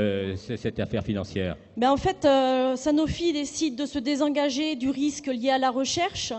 cette, 0.57 0.81
affaire 0.81 1.05
financière? 1.05 1.57
Ben, 1.76 1.90
En 1.90 1.99
fait, 1.99 2.26
Sanofi 2.76 3.35
décide 3.35 3.76
de 3.76 3.85
se 3.85 3.99
désengager 3.99 4.76
du 4.76 4.88
risque 4.88 5.26
lié 5.26 5.50
à 5.50 5.59
la 5.59 5.71
recherche. 5.71 6.33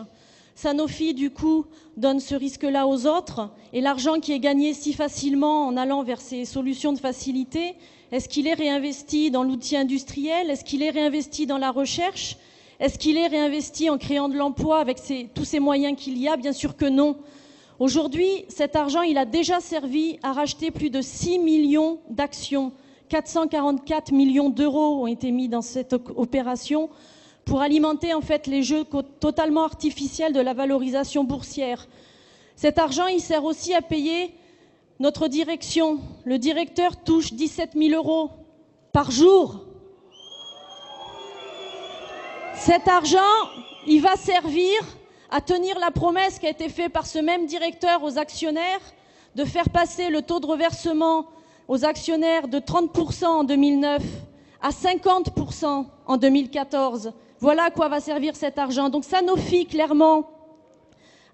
Sanofi, 0.55 1.13
du 1.13 1.29
coup, 1.29 1.67
donne 1.95 2.19
ce 2.19 2.33
risque-là 2.33 2.87
aux 2.87 3.05
autres. 3.05 3.51
Et 3.71 3.79
l'argent 3.79 4.19
qui 4.19 4.33
est 4.33 4.39
gagné 4.39 4.73
si 4.73 4.93
facilement 4.93 5.67
en 5.67 5.77
allant 5.77 6.03
vers 6.03 6.19
ces 6.19 6.43
solutions 6.43 6.91
de 6.91 6.99
facilité, 6.99 7.75
est-ce 8.11 8.27
qu'il 8.27 8.47
est 8.47 8.53
réinvesti 8.55 9.29
dans 9.29 9.43
l'outil 9.43 9.77
industriel? 9.77 10.49
Est-ce 10.49 10.63
qu'il 10.63 10.81
est 10.81 10.89
réinvesti 10.89 11.45
dans 11.45 11.59
la 11.59 11.69
recherche? 11.69 12.37
Est-ce 12.79 12.97
qu'il 12.97 13.17
est 13.17 13.27
réinvesti 13.27 13.89
en 13.89 13.99
créant 13.99 14.29
de 14.29 14.35
l'emploi 14.35 14.79
avec 14.79 14.97
tous 15.35 15.45
ces 15.45 15.59
moyens 15.59 15.95
qu'il 15.95 16.17
y 16.17 16.27
a? 16.27 16.35
Bien 16.35 16.53
sûr 16.53 16.75
que 16.75 16.85
non. 16.85 17.17
Aujourd'hui, 17.77 18.45
cet 18.47 18.75
argent, 18.75 19.03
il 19.03 19.17
a 19.17 19.25
déjà 19.25 19.59
servi 19.59 20.17
à 20.23 20.33
racheter 20.33 20.71
plus 20.71 20.89
de 20.89 21.01
6 21.01 21.37
millions 21.39 21.99
d'actions. 22.09 22.71
444 23.09 24.11
millions 24.11 24.49
d'euros 24.49 25.03
ont 25.03 25.07
été 25.07 25.31
mis 25.31 25.47
dans 25.47 25.61
cette 25.61 25.93
opération 25.93 26.89
pour 27.45 27.61
alimenter 27.61 28.13
en 28.13 28.21
fait 28.21 28.47
les 28.47 28.63
jeux 28.63 28.85
totalement 29.19 29.63
artificiels 29.63 30.33
de 30.33 30.39
la 30.39 30.53
valorisation 30.53 31.23
boursière. 31.23 31.87
Cet 32.55 32.79
argent, 32.79 33.05
sert 33.19 33.43
aussi 33.43 33.73
à 33.73 33.81
payer 33.81 34.33
notre 34.99 35.29
direction, 35.29 35.99
le 36.25 36.37
directeur 36.37 36.97
touche 36.97 37.33
17 37.33 37.71
000 37.75 37.95
euros 37.95 38.31
par 38.91 39.11
jour. 39.11 39.61
Cet 42.53 42.87
argent, 42.89 43.17
il 43.87 44.01
va 44.01 44.15
servir 44.17 44.77
à 45.31 45.39
tenir 45.39 45.79
la 45.79 45.91
promesse 45.91 46.37
qui 46.37 46.47
a 46.47 46.49
été 46.49 46.67
faite 46.67 46.91
par 46.91 47.05
ce 47.05 47.19
même 47.19 47.45
directeur 47.45 48.03
aux 48.03 48.17
actionnaires 48.17 48.81
de 49.35 49.45
faire 49.45 49.69
passer 49.69 50.09
le 50.09 50.21
taux 50.21 50.41
de 50.41 50.47
reversement 50.47 51.27
aux 51.69 51.85
actionnaires 51.85 52.47
de 52.49 52.59
30% 52.59 53.25
en 53.25 53.43
2009 53.45 54.03
à 54.61 54.71
50% 54.71 55.85
en 56.07 56.17
2014. 56.17 57.13
Voilà 57.39 57.65
à 57.65 57.71
quoi 57.71 57.87
va 57.87 58.01
servir 58.01 58.35
cet 58.35 58.57
argent. 58.57 58.89
Donc 58.89 59.05
Sanofi, 59.05 59.65
clairement, 59.65 60.29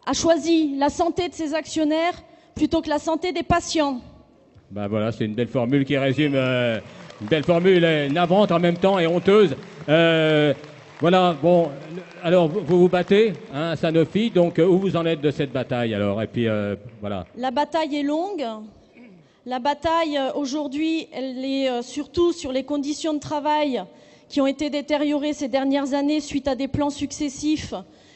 a 0.06 0.14
choisi 0.14 0.76
la 0.76 0.90
santé 0.90 1.30
de 1.30 1.34
ses 1.34 1.56
actionnaires 1.56 2.22
plutôt 2.56 2.82
que 2.82 2.90
la 2.90 3.00
santé 3.00 3.34
des 3.34 3.44
patients. 3.44 4.00
Ben 4.72 4.88
voilà, 4.88 5.12
c'est 5.12 5.26
une 5.26 5.36
belle 5.36 5.50
formule 5.50 5.86
qui 5.86 5.98
résume, 5.98 6.34
euh, 6.36 6.80
une 7.22 7.28
belle 7.28 7.44
formule 7.44 7.84
euh, 7.84 8.10
navrante 8.10 8.52
en 8.52 8.60
même 8.60 8.78
temps 8.78 8.98
et 8.98 9.06
honteuse. 9.06 9.56
Euh, 9.90 10.54
voilà, 11.02 11.36
bon, 11.40 11.70
alors 12.24 12.48
vous 12.48 12.80
vous 12.80 12.90
battez, 12.90 13.34
hein, 13.54 13.76
Sanofi, 13.76 14.32
donc 14.32 14.58
où 14.58 14.80
vous 14.80 14.96
en 14.96 15.06
êtes 15.06 15.20
de 15.20 15.30
cette 15.30 15.52
bataille 15.52 15.94
alors? 15.94 16.22
Et 16.22 16.28
puis 16.28 16.48
voilà. 17.02 17.26
La 17.38 17.52
bataille 17.52 17.98
est 17.98 18.04
longue. 18.04 18.46
La 19.46 19.60
bataille 19.60 20.18
aujourd'hui, 20.36 21.08
elle 21.12 21.44
est 21.44 21.82
surtout 21.84 22.32
sur 22.32 22.54
les 22.54 22.64
conditions 22.64 23.14
de 23.14 23.20
travail 23.20 23.84
qui 24.30 24.40
ont 24.40 24.48
été 24.48 24.70
détériorées 24.70 25.34
ces 25.34 25.50
dernières 25.50 25.94
années 25.94 26.22
suite 26.22 26.48
à 26.48 26.56
des 26.56 26.70
plans 26.70 26.90
successifs 26.90 27.74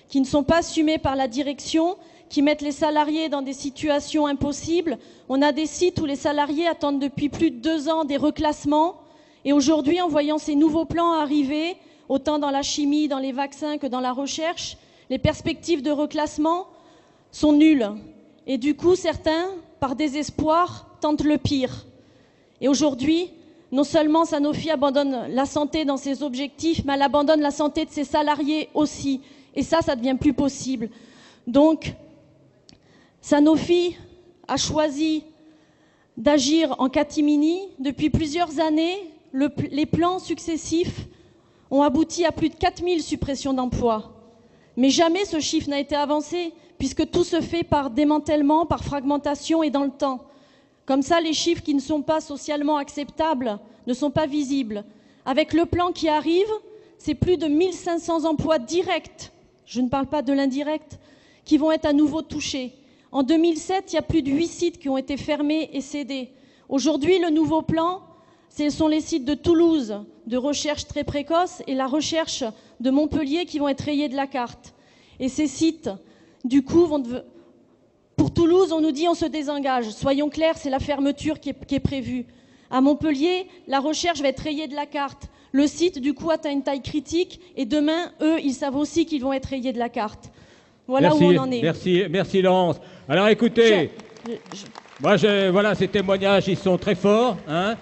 qui 0.07 0.21
ne 0.21 0.25
sont 0.25 0.43
pas 0.43 0.59
assumés 0.59 0.97
par 0.97 1.15
la 1.15 1.27
direction 1.27 1.97
qui 2.29 2.41
mettent 2.41 2.61
les 2.61 2.71
salariés 2.71 3.27
dans 3.27 3.41
des 3.41 3.53
situations 3.53 4.27
impossibles. 4.27 4.97
On 5.27 5.41
a 5.41 5.51
des 5.51 5.65
sites 5.65 5.99
où 5.99 6.05
les 6.05 6.15
salariés 6.15 6.67
attendent 6.67 6.99
depuis 6.99 7.29
plus 7.29 7.51
de 7.51 7.57
deux 7.57 7.89
ans 7.89 8.05
des 8.05 8.17
reclassements. 8.17 8.95
Et 9.45 9.53
aujourd'hui, 9.53 10.01
en 10.01 10.07
voyant 10.07 10.37
ces 10.37 10.55
nouveaux 10.55 10.85
plans 10.85 11.13
arriver, 11.13 11.75
autant 12.07 12.39
dans 12.39 12.51
la 12.51 12.61
chimie, 12.61 13.07
dans 13.07 13.19
les 13.19 13.31
vaccins 13.31 13.77
que 13.77 13.87
dans 13.87 13.99
la 13.99 14.13
recherche, 14.13 14.77
les 15.09 15.17
perspectives 15.17 15.81
de 15.81 15.91
reclassement 15.91 16.67
sont 17.31 17.53
nulles. 17.53 17.89
Et 18.45 18.57
du 18.57 18.75
coup, 18.75 18.95
certains, 18.95 19.47
par 19.79 19.95
désespoir, 19.95 20.87
tentent 21.01 21.23
le 21.23 21.37
pire. 21.37 21.85
Et 22.61 22.67
aujourd'hui, 22.67 23.31
non 23.71 23.83
seulement 23.83 24.25
Sanofi 24.25 24.69
abandonne 24.69 25.27
la 25.29 25.45
santé 25.45 25.85
dans 25.85 25.97
ses 25.97 26.23
objectifs, 26.23 26.83
mais 26.85 26.93
elle 26.93 27.01
abandonne 27.03 27.41
la 27.41 27.51
santé 27.51 27.85
de 27.85 27.91
ses 27.91 28.03
salariés 28.03 28.69
aussi. 28.73 29.21
Et 29.55 29.63
ça, 29.63 29.81
ça 29.81 29.95
devient 29.95 30.17
plus 30.19 30.33
possible. 30.33 30.89
Donc, 31.47 31.93
Sanofi 33.21 33.97
a 34.47 34.57
choisi 34.57 35.23
d'agir 36.17 36.75
en 36.79 36.89
catimini. 36.89 37.69
Depuis 37.79 38.09
plusieurs 38.09 38.59
années, 38.59 39.11
les 39.33 39.85
plans 39.85 40.19
successifs 40.19 41.07
ont 41.71 41.81
abouti 41.81 42.25
à 42.25 42.31
plus 42.31 42.49
de 42.49 42.55
4000 42.55 43.03
suppressions 43.03 43.53
d'emplois. 43.53 44.11
Mais 44.77 44.89
jamais 44.89 45.25
ce 45.25 45.39
chiffre 45.39 45.69
n'a 45.69 45.79
été 45.79 45.95
avancé, 45.95 46.53
puisque 46.77 47.09
tout 47.11 47.23
se 47.23 47.41
fait 47.41 47.63
par 47.63 47.89
démantèlement, 47.89 48.65
par 48.65 48.83
fragmentation 48.83 49.61
et 49.61 49.69
dans 49.69 49.83
le 49.83 49.91
temps. 49.91 50.23
Comme 50.85 51.01
ça, 51.01 51.19
les 51.19 51.33
chiffres 51.33 51.61
qui 51.61 51.75
ne 51.75 51.81
sont 51.81 52.01
pas 52.01 52.21
socialement 52.21 52.77
acceptables 52.77 53.59
ne 53.85 53.93
sont 53.93 54.09
pas 54.09 54.25
visibles. 54.25 54.85
Avec 55.25 55.53
le 55.53 55.65
plan 55.65 55.91
qui 55.91 56.07
arrive, 56.07 56.49
c'est 56.97 57.13
plus 57.13 57.37
de 57.37 57.47
1500 57.47 58.25
emplois 58.25 58.57
directs, 58.57 59.31
je 59.65 59.81
ne 59.81 59.89
parle 59.89 60.07
pas 60.07 60.21
de 60.21 60.33
l'indirect, 60.33 60.97
qui 61.45 61.57
vont 61.57 61.71
être 61.71 61.85
à 61.85 61.93
nouveau 61.93 62.21
touchés. 62.21 62.73
En 63.11 63.23
2007, 63.23 63.91
il 63.91 63.95
y 63.95 63.99
a 63.99 64.03
plus 64.03 64.21
de 64.21 64.31
8 64.31 64.47
sites 64.47 64.79
qui 64.79 64.89
ont 64.89 64.97
été 64.97 65.17
fermés 65.17 65.69
et 65.73 65.81
cédés. 65.81 66.29
Aujourd'hui, 66.67 67.19
le 67.19 67.29
nouveau 67.29 67.61
plan 67.61 68.03
ce 68.49 68.69
sont 68.69 68.87
les 68.87 69.01
sites 69.01 69.25
de 69.25 69.35
Toulouse 69.35 69.99
de 70.27 70.37
recherche 70.37 70.85
très 70.85 71.03
précoce 71.03 71.63
et 71.67 71.75
la 71.75 71.87
recherche 71.87 72.43
de 72.79 72.89
Montpellier 72.89 73.45
qui 73.45 73.59
vont 73.59 73.69
être 73.69 73.81
rayés 73.81 74.09
de 74.09 74.15
la 74.15 74.27
carte. 74.27 74.73
Et 75.19 75.29
ces 75.29 75.47
sites, 75.47 75.89
du 76.43 76.63
coup, 76.63 76.85
vont... 76.85 77.03
Pour 78.15 78.33
Toulouse, 78.33 78.73
on 78.73 78.81
nous 78.81 78.91
dit 78.91 79.07
on 79.07 79.13
se 79.13 79.25
désengage. 79.25 79.89
Soyons 79.91 80.29
clairs, 80.29 80.57
c'est 80.57 80.69
la 80.69 80.79
fermeture 80.79 81.39
qui 81.39 81.49
est, 81.49 81.65
qui 81.65 81.75
est 81.75 81.79
prévue. 81.79 82.25
À 82.69 82.81
Montpellier, 82.81 83.47
la 83.67 83.79
recherche 83.79 84.21
va 84.21 84.27
être 84.27 84.41
rayée 84.41 84.67
de 84.67 84.75
la 84.75 84.85
carte. 84.85 85.29
Le 85.51 85.65
site, 85.65 85.99
du 85.99 86.13
coup, 86.13 86.29
atteint 86.29 86.51
une 86.51 86.63
taille 86.63 86.81
critique 86.81 87.39
et 87.55 87.65
demain, 87.65 88.11
eux, 88.21 88.39
ils 88.43 88.53
savent 88.53 88.75
aussi 88.75 89.05
qu'ils 89.05 89.21
vont 89.21 89.33
être 89.33 89.45
rayés 89.45 89.73
de 89.73 89.79
la 89.79 89.89
carte. 89.89 90.31
Voilà 90.89 91.09
merci, 91.09 91.23
où 91.23 91.31
on 91.31 91.37
en 91.43 91.51
est. 91.51 91.61
Merci, 91.61 92.03
merci 92.09 92.41
Laurence. 92.41 92.81
Alors 93.07 93.27
écoutez, 93.29 93.91
Je- 94.25 94.31
je- 94.57 94.65
moi, 95.01 95.15
je, 95.15 95.49
voilà, 95.49 95.75
ces 95.75 95.87
témoignages, 95.87 96.47
ils 96.49 96.57
sont 96.57 96.77
très 96.77 96.95
forts, 96.95 97.37
hein, 97.47 97.75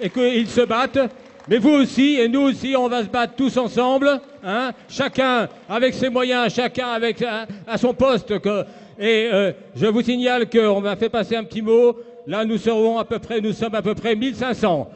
et 0.00 0.10
qu'ils 0.10 0.48
se 0.48 0.62
battent. 0.62 0.98
Mais 1.46 1.58
vous 1.58 1.70
aussi, 1.70 2.16
et 2.18 2.26
nous 2.26 2.40
aussi, 2.40 2.74
on 2.76 2.88
va 2.88 3.02
se 3.02 3.08
battre 3.08 3.34
tous 3.36 3.56
ensemble, 3.58 4.18
hein, 4.42 4.72
chacun 4.88 5.46
avec 5.68 5.92
ses 5.94 6.08
moyens, 6.08 6.52
chacun 6.52 6.88
avec 6.88 7.20
à, 7.22 7.46
à 7.66 7.76
son 7.78 7.92
poste. 7.94 8.40
Que, 8.40 8.64
et 8.98 9.28
euh, 9.32 9.52
je 9.76 9.86
vous 9.86 10.00
signale 10.02 10.48
qu'on 10.48 10.80
m'a 10.80 10.96
fait 10.96 11.10
passer 11.10 11.36
un 11.36 11.44
petit 11.44 11.60
mot. 11.62 11.96
Là, 12.26 12.44
nous 12.46 12.56
serons 12.56 12.98
à 12.98 13.04
peu 13.04 13.18
près, 13.18 13.40
nous 13.42 13.52
sommes 13.52 13.74
à 13.74 13.82
peu 13.82 13.94
près 13.94 14.16
1500. 14.16 14.88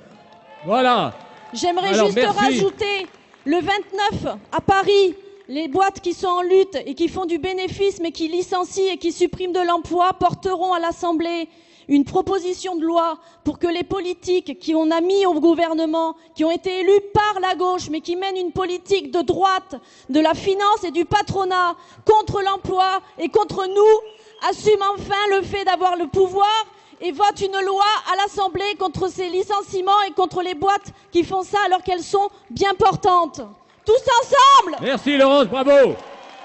Voilà. 0.64 1.12
J'aimerais 1.52 1.92
juste 1.94 2.16
merci. 2.16 2.38
rajouter 2.38 3.06
le 3.44 3.56
29 3.56 4.34
à 4.50 4.60
Paris, 4.62 5.14
les 5.48 5.66
boîtes 5.66 6.00
qui 6.00 6.12
sont 6.12 6.28
en 6.28 6.42
lutte 6.42 6.76
et 6.84 6.94
qui 6.94 7.08
font 7.08 7.24
du 7.24 7.38
bénéfice 7.38 8.00
mais 8.00 8.12
qui 8.12 8.28
licencient 8.28 8.92
et 8.92 8.98
qui 8.98 9.12
suppriment 9.12 9.54
de 9.54 9.66
l'emploi 9.66 10.12
porteront 10.12 10.74
à 10.74 10.78
l'Assemblée 10.78 11.48
une 11.88 12.04
proposition 12.04 12.76
de 12.76 12.84
loi 12.84 13.16
pour 13.44 13.58
que 13.58 13.66
les 13.66 13.82
politiques 13.82 14.58
qui 14.58 14.74
on 14.74 14.90
a 14.90 15.00
mis 15.00 15.24
au 15.24 15.40
gouvernement, 15.40 16.16
qui 16.34 16.44
ont 16.44 16.50
été 16.50 16.80
élus 16.80 17.00
par 17.14 17.40
la 17.40 17.54
gauche 17.54 17.88
mais 17.88 18.02
qui 18.02 18.14
mènent 18.14 18.36
une 18.36 18.52
politique 18.52 19.10
de 19.10 19.22
droite, 19.22 19.76
de 20.10 20.20
la 20.20 20.34
finance 20.34 20.84
et 20.84 20.90
du 20.90 21.06
patronat 21.06 21.76
contre 22.04 22.42
l'emploi 22.42 23.00
et 23.18 23.30
contre 23.30 23.66
nous, 23.66 24.48
assument 24.50 24.84
enfin 24.94 25.14
le 25.30 25.40
fait 25.40 25.64
d'avoir 25.64 25.96
le 25.96 26.08
pouvoir 26.08 26.66
et 27.00 27.10
vote 27.10 27.40
une 27.40 27.58
loi 27.64 27.86
à 28.12 28.16
l'Assemblée 28.16 28.74
contre 28.78 29.10
ces 29.10 29.30
licenciements 29.30 30.02
et 30.06 30.12
contre 30.12 30.42
les 30.42 30.54
boîtes 30.54 30.92
qui 31.10 31.24
font 31.24 31.42
ça 31.42 31.58
alors 31.64 31.82
qu'elles 31.82 32.02
sont 32.02 32.28
bien 32.50 32.74
portantes. 32.74 33.40
Tous 33.88 33.94
ensemble 34.20 34.76
Merci 34.82 35.16
Laurence, 35.16 35.46
bravo. 35.46 35.96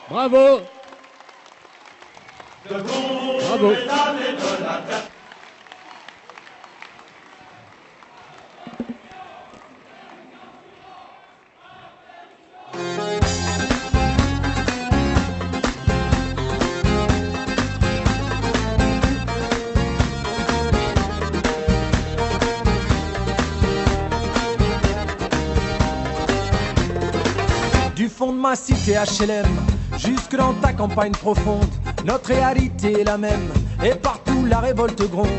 Bravo. 0.10 0.62
Bravo. 2.70 3.76
Du 28.04 28.10
fond 28.10 28.34
de 28.34 28.38
ma 28.38 28.54
cité 28.54 28.96
HLM 28.96 29.46
jusque 29.98 30.36
dans 30.36 30.54
ta 30.56 30.74
campagne 30.74 31.14
profonde, 31.14 31.70
notre 32.06 32.34
réalité 32.34 33.00
est 33.00 33.06
la 33.06 33.18
même 33.18 33.48
et 33.82 33.92
partout 33.96 34.46
la 34.46 34.60
révolte 34.60 35.10
gronde. 35.10 35.30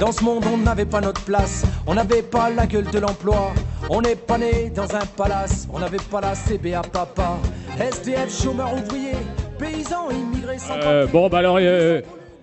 Dans 0.00 0.10
ce 0.10 0.24
monde, 0.24 0.42
on 0.50 0.56
n'avait 0.56 0.86
pas 0.86 1.02
notre 1.02 1.22
place, 1.26 1.66
on 1.86 1.92
n'avait 1.92 2.22
pas 2.22 2.48
la 2.48 2.66
gueule 2.66 2.90
de 2.90 2.98
l'emploi. 2.98 3.52
On 3.90 4.00
n'est 4.00 4.16
pas 4.16 4.38
né 4.38 4.72
dans 4.74 4.90
un 4.96 5.04
palace, 5.04 5.68
on 5.70 5.78
n'avait 5.80 5.98
pas 6.10 6.22
la 6.22 6.34
CBA 6.34 6.80
papa. 6.90 7.36
SDF, 7.78 8.42
chômeurs 8.42 8.72
ouvriers, 8.72 9.18
paysans, 9.58 10.08
immigrés 10.10 10.56
sans 10.58 10.78
Euh, 10.78 11.06
bon, 11.06 11.28
bah 11.28 11.40
alors, 11.40 11.58
euh, 11.60 12.00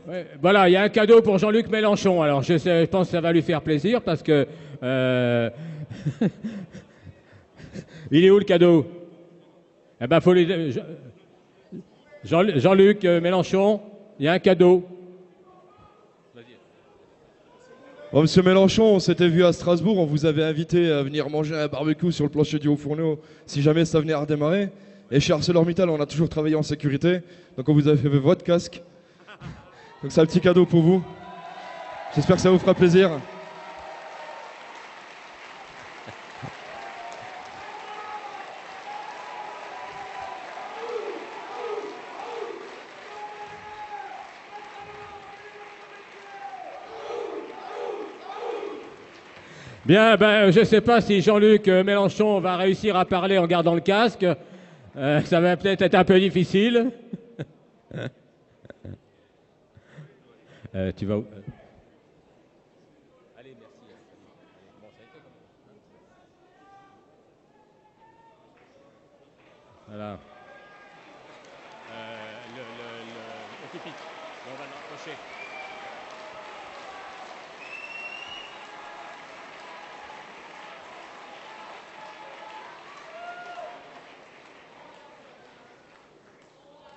ouais, 0.08 0.28
voilà, 0.44 0.70
il 0.70 0.74
y 0.74 0.78
a 0.78 0.84
un 0.84 0.90
cadeau 0.90 1.24
pour 1.24 1.40
Jean-Luc 1.40 1.68
Mélenchon. 1.72 2.22
Alors, 2.22 2.44
je, 2.44 2.60
sais- 2.60 2.82
je 2.82 2.86
pense 2.88 3.08
que 3.08 3.14
ça 3.14 3.22
va 3.22 3.32
lui 3.34 3.42
faire 3.42 3.62
plaisir 3.64 4.04
parce 4.04 4.22
que. 4.22 4.46
euh, 4.84 5.50
il 8.12 8.24
est 8.24 8.30
où 8.30 8.38
le 8.38 8.46
cadeau? 8.46 8.86
Eh 10.04 10.08
ben, 10.08 10.20
faut. 10.20 10.34
Jean- 10.36 10.82
Jean- 12.24 12.60
Jean-Luc 12.60 13.06
euh, 13.06 13.22
Mélenchon, 13.22 13.82
il 14.20 14.26
y 14.26 14.28
a 14.28 14.34
un 14.34 14.40
cadeau. 14.40 14.84
Monsieur 18.14 18.42
Mélenchon, 18.42 18.96
on 18.96 19.00
s'était 19.00 19.30
vu 19.30 19.46
à 19.46 19.54
Strasbourg, 19.54 19.98
on 19.98 20.06
vous 20.06 20.26
avait 20.26 20.44
invité 20.44 20.92
à 20.92 21.02
venir 21.02 21.30
manger 21.30 21.56
un 21.56 21.68
barbecue 21.68 22.12
sur 22.12 22.26
le 22.26 22.30
plancher 22.30 22.60
du 22.60 22.68
Haut-Fourneau 22.68 23.22
si 23.46 23.62
jamais 23.62 23.86
ça 23.86 24.02
venait 24.02 24.12
à 24.12 24.20
redémarrer. 24.20 24.70
Et 25.12 25.22
chez 25.22 25.32
ArcelorMittal, 25.32 25.90
on 25.90 26.02
a 26.02 26.06
toujours 26.06 26.28
travaillé 26.28 26.56
en 26.56 26.64
sécurité, 26.64 27.22
donc 27.56 27.70
on 27.70 27.74
vous 27.74 27.88
a 27.88 27.96
fait 27.96 28.10
votre 28.10 28.44
casque. 28.44 28.82
Donc 30.02 30.12
c'est 30.12 30.20
un 30.20 30.26
petit 30.26 30.42
cadeau 30.42 30.66
pour 30.66 30.82
vous. 30.82 31.04
J'espère 32.14 32.36
que 32.36 32.42
ça 32.42 32.50
vous 32.50 32.60
fera 32.60 32.74
plaisir. 32.74 33.12
Bien, 49.92 50.16
ben, 50.16 50.52
je 50.52 50.62
ne 50.62 50.64
sais 50.64 50.80
pas 50.80 51.02
si 51.02 51.20
Jean-Luc 51.20 51.68
euh, 51.68 51.84
Mélenchon 51.84 52.40
va 52.40 52.56
réussir 52.56 52.96
à 52.96 53.04
parler 53.04 53.38
en 53.38 53.46
gardant 53.46 53.76
le 53.76 53.82
casque. 53.82 54.26
Euh, 54.96 55.20
ça 55.24 55.42
va 55.42 55.58
peut-être 55.58 55.82
être 55.82 55.96
un 55.96 56.06
peu 56.06 56.18
difficile. 56.18 56.92
Euh, 60.74 60.94
tu 60.96 61.06
vas 61.06 61.18
où? 61.18 61.26
Allez, 63.38 63.54
merci. 63.60 63.92
Voilà. 69.90 70.12
Euh, 71.92 72.18
le, 72.56 72.62
le, 72.62 72.88
le, 73.10 73.24
le 73.62 73.78
pupitre. 73.78 74.04
On 74.48 74.56
va 74.58 74.64
l'approcher. 74.68 75.18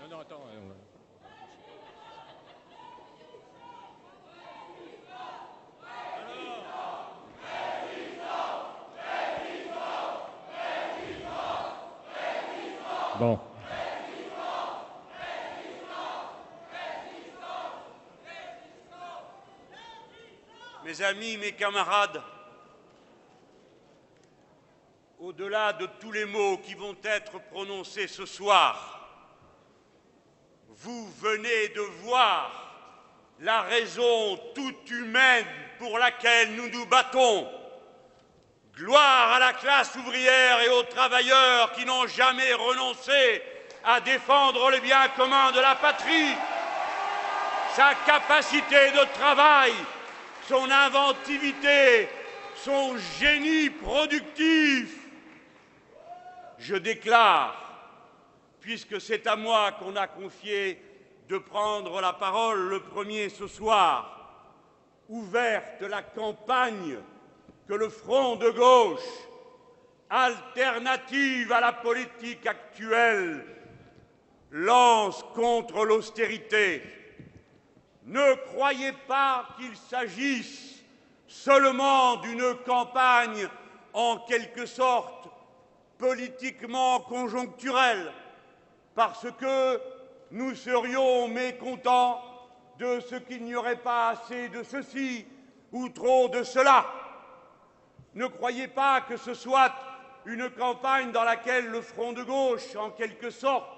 Euh, 0.05 0.11
Bon. 13.19 13.41
Mes 20.83 21.01
amis, 21.01 21.39
mes 21.39 21.53
camarades, 21.53 22.21
au-delà 25.19 25.73
de 25.73 25.87
tous 25.99 26.13
les 26.13 26.27
mots 26.27 26.59
qui 26.59 26.75
vont 26.75 26.97
être 27.05 27.39
prononcés 27.39 28.09
ce 28.09 28.27
soir, 28.27 28.94
vous 30.85 31.09
venez 31.19 31.69
de 31.69 31.81
voir 32.03 32.51
la 33.41 33.63
raison 33.63 34.39
toute 34.55 34.91
humaine 34.91 35.47
pour 35.79 35.99
laquelle 35.99 36.55
nous 36.57 36.69
nous 36.69 36.85
battons. 36.85 37.49
Gloire 38.77 39.33
à 39.33 39.39
la 39.39 39.55
classe 39.55 39.95
ouvrière 39.97 40.61
et 40.61 40.69
aux 40.69 40.83
travailleurs 40.83 41.73
qui 41.73 41.87
n'ont 41.87 42.07
jamais 42.07 42.53
renoncé 42.53 43.43
à 43.83 44.01
défendre 44.01 44.71
le 44.71 44.81
bien 44.81 45.09
commun 45.17 45.53
de 45.53 45.61
la 45.61 45.75
patrie, 45.75 46.35
sa 47.75 47.95
capacité 48.07 48.91
de 48.91 49.13
travail, 49.15 49.73
son 50.47 50.71
inventivité, 50.71 52.11
son 52.57 52.95
génie 53.19 53.71
productif. 53.71 54.91
Je 56.59 56.77
déclare, 56.77 57.64
puisque 58.65 58.99
c'est 58.99 59.27
à 59.27 59.37
moi 59.37 59.73
qu'on 59.73 59.95
a 59.95 60.07
confié 60.07 60.81
de 61.29 61.37
prendre 61.37 62.01
la 62.01 62.15
parole 62.15 62.71
le 62.71 62.81
premier 62.81 63.29
ce 63.29 63.47
soir, 63.47 64.41
ouverte 65.11 65.83
la 65.83 66.01
campagne 66.01 66.97
que 67.69 67.75
le 67.75 67.91
front 67.91 68.37
de 68.37 68.49
gauche, 68.49 69.01
alternative 70.09 71.53
à 71.53 71.61
la 71.61 71.73
politique 71.75 72.47
actuelle, 72.47 73.45
lance 74.51 75.23
contre 75.35 75.85
l'austérité. 75.85 76.83
Ne 78.07 78.35
croyez 78.55 78.93
pas 79.07 79.47
qu'il 79.59 79.77
s'agisse 79.77 80.83
seulement 81.27 82.17
d'une 82.17 82.55
campagne 82.65 83.47
en 83.93 84.21
quelque 84.21 84.65
sorte 84.65 85.29
politiquement 85.99 87.01
conjoncturelle, 87.01 88.11
parce 88.95 89.27
que 89.39 89.81
nous 90.31 90.55
serions 90.55 91.29
mécontents 91.29 92.23
de 92.79 93.01
ce 93.01 93.17
qu'il 93.17 93.45
n'y 93.45 93.55
aurait 93.55 93.77
pas 93.77 94.11
assez 94.11 94.49
de 94.49 94.63
ceci 94.63 95.27
ou 95.73 95.89
trop 95.89 96.29
de 96.29 96.43
cela. 96.43 96.87
Ne 98.15 98.27
croyez 98.27 98.69
pas 98.69 99.01
que 99.01 99.17
ce 99.17 99.35
soit 99.35 99.73
une 100.27 100.49
campagne 100.51 101.13
dans 101.13 101.25
laquelle 101.25 101.67
le 101.67 101.81
front 101.81 102.13
de 102.13 102.23
gauche, 102.23 102.75
en 102.77 102.91
quelque 102.91 103.31
sorte, 103.31 103.69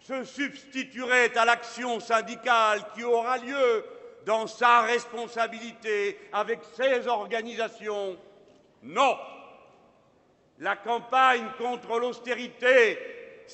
se 0.00 0.24
substituerait 0.24 1.36
à 1.36 1.44
l'action 1.44 2.00
syndicale 2.00 2.80
qui 2.94 3.04
aura 3.04 3.38
lieu 3.38 3.84
dans 4.26 4.46
sa 4.46 4.82
responsabilité 4.82 6.18
avec 6.32 6.60
ses 6.74 7.06
organisations. 7.06 8.16
Non. 8.82 9.16
La 10.58 10.76
campagne 10.76 11.46
contre 11.58 11.98
l'austérité, 11.98 12.98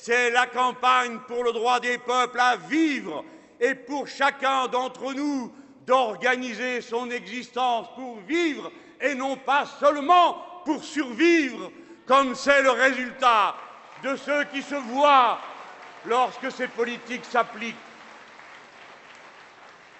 c'est 0.01 0.29
la 0.29 0.45
campagne 0.45 1.19
pour 1.27 1.43
le 1.43 1.51
droit 1.51 1.79
des 1.79 1.97
peuples 1.97 2.39
à 2.39 2.55
vivre 2.55 3.25
et 3.59 3.73
pour 3.73 4.07
chacun 4.07 4.67
d'entre 4.67 5.13
nous 5.13 5.51
d'organiser 5.85 6.81
son 6.81 7.09
existence 7.09 7.87
pour 7.95 8.19
vivre 8.21 8.71
et 9.01 9.15
non 9.15 9.37
pas 9.37 9.65
seulement 9.65 10.61
pour 10.65 10.83
survivre, 10.83 11.71
comme 12.05 12.35
c'est 12.35 12.61
le 12.61 12.71
résultat 12.71 13.55
de 14.03 14.15
ceux 14.15 14.43
qui 14.45 14.61
se 14.61 14.75
voient 14.75 15.39
lorsque 16.05 16.51
ces 16.51 16.67
politiques 16.67 17.25
s'appliquent. 17.25 17.75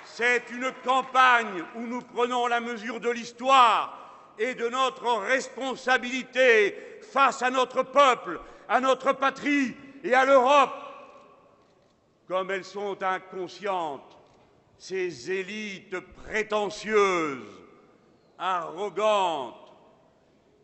C'est 0.06 0.44
une 0.52 0.72
campagne 0.86 1.64
où 1.76 1.82
nous 1.82 2.02
prenons 2.02 2.48
la 2.48 2.60
mesure 2.60 3.00
de 3.00 3.10
l'histoire 3.10 4.34
et 4.38 4.54
de 4.54 4.68
notre 4.70 5.18
responsabilité 5.22 7.00
face 7.12 7.42
à 7.42 7.50
notre 7.50 7.84
peuple, 7.84 8.40
à 8.70 8.80
notre 8.80 9.14
patrie 9.14 9.76
et 10.04 10.14
à 10.14 10.26
l'Europe. 10.26 10.74
Comme 12.28 12.52
elles 12.52 12.66
sont 12.66 13.02
inconscientes, 13.02 14.18
ces 14.78 15.32
élites 15.32 16.00
prétentieuses, 16.00 17.62
arrogantes, 18.38 19.56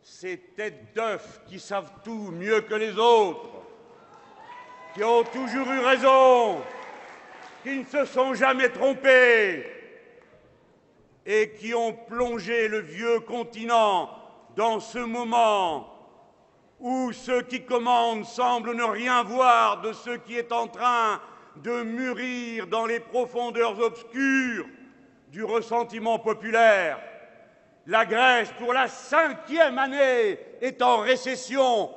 ces 0.02 0.38
têtes 0.38 0.94
d'œufs 0.94 1.40
qui 1.46 1.58
savent 1.58 1.90
tout 2.04 2.30
mieux 2.30 2.60
que 2.60 2.74
les 2.74 2.96
autres, 2.98 3.48
qui 4.94 5.02
ont 5.02 5.24
toujours 5.24 5.66
eu 5.72 5.80
raison, 5.80 6.60
qui 7.62 7.78
ne 7.78 7.84
se 7.84 8.04
sont 8.04 8.34
jamais 8.34 8.68
trompés 8.68 9.64
et 11.24 11.52
qui 11.52 11.74
ont 11.74 11.94
plongé 11.94 12.68
le 12.68 12.80
vieux 12.80 13.20
continent 13.20 14.10
dans 14.54 14.78
ce 14.78 14.98
moment 14.98 15.93
où 16.80 17.12
ceux 17.12 17.42
qui 17.42 17.64
commandent 17.64 18.24
semblent 18.24 18.74
ne 18.74 18.84
rien 18.84 19.22
voir 19.22 19.80
de 19.80 19.92
ce 19.92 20.10
qui 20.10 20.36
est 20.36 20.52
en 20.52 20.66
train 20.66 21.20
de 21.56 21.82
mûrir 21.82 22.66
dans 22.66 22.86
les 22.86 23.00
profondeurs 23.00 23.78
obscures 23.78 24.66
du 25.28 25.44
ressentiment 25.44 26.18
populaire. 26.18 26.98
La 27.86 28.06
Grèce, 28.06 28.52
pour 28.58 28.72
la 28.72 28.88
cinquième 28.88 29.78
année, 29.78 30.38
est 30.60 30.80
en 30.80 30.98
récession 30.98 31.90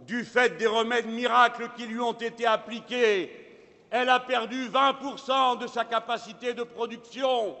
du 0.00 0.24
fait 0.24 0.56
des 0.56 0.66
remèdes 0.66 1.06
miracles 1.06 1.70
qui 1.76 1.86
lui 1.86 2.00
ont 2.00 2.12
été 2.12 2.46
appliqués. 2.46 3.46
Elle 3.90 4.08
a 4.08 4.20
perdu 4.20 4.68
20% 4.68 5.58
de 5.58 5.66
sa 5.66 5.84
capacité 5.84 6.54
de 6.54 6.62
production. 6.62 7.56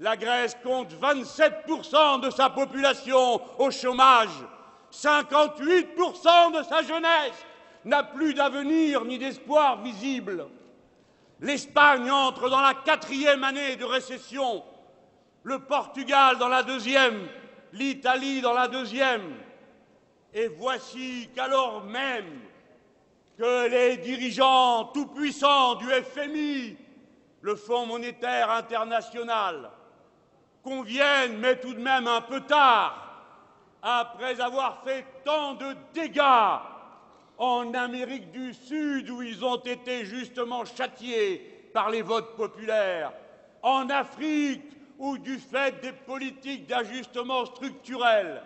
La 0.00 0.16
Grèce 0.16 0.56
compte 0.62 0.92
27% 0.94 2.20
de 2.20 2.30
sa 2.30 2.50
population 2.50 3.40
au 3.58 3.70
chômage, 3.70 4.28
58% 4.92 6.58
de 6.58 6.62
sa 6.62 6.82
jeunesse 6.82 7.46
n'a 7.84 8.02
plus 8.02 8.34
d'avenir 8.34 9.04
ni 9.04 9.18
d'espoir 9.18 9.82
visible. 9.82 10.46
L'Espagne 11.40 12.10
entre 12.10 12.50
dans 12.50 12.60
la 12.60 12.74
quatrième 12.74 13.44
année 13.44 13.76
de 13.76 13.84
récession, 13.84 14.64
le 15.44 15.60
Portugal 15.60 16.38
dans 16.38 16.48
la 16.48 16.62
deuxième, 16.62 17.28
l'Italie 17.72 18.40
dans 18.40 18.54
la 18.54 18.68
deuxième. 18.68 19.36
Et 20.34 20.48
voici 20.48 21.28
qu'alors 21.34 21.84
même 21.84 22.40
que 23.38 23.68
les 23.68 23.96
dirigeants 23.98 24.86
tout-puissants 24.86 25.76
du 25.76 25.86
FMI, 25.86 26.76
le 27.40 27.54
Fonds 27.54 27.86
monétaire 27.86 28.50
international, 28.50 29.70
conviennent, 30.62 31.38
mais 31.38 31.60
tout 31.60 31.72
de 31.72 31.80
même 31.80 32.08
un 32.08 32.20
peu 32.20 32.40
tard, 32.40 33.07
après 33.90 34.38
avoir 34.40 34.82
fait 34.82 35.06
tant 35.24 35.54
de 35.54 35.74
dégâts 35.94 36.20
en 37.38 37.72
Amérique 37.72 38.30
du 38.32 38.52
Sud, 38.52 39.08
où 39.08 39.22
ils 39.22 39.42
ont 39.44 39.56
été 39.56 40.04
justement 40.04 40.64
châtiés 40.66 41.70
par 41.72 41.88
les 41.88 42.02
votes 42.02 42.36
populaires, 42.36 43.12
en 43.62 43.88
Afrique, 43.88 44.62
où 44.98 45.16
du 45.16 45.38
fait 45.38 45.80
des 45.80 45.92
politiques 45.92 46.66
d'ajustement 46.66 47.46
structurel, 47.46 48.42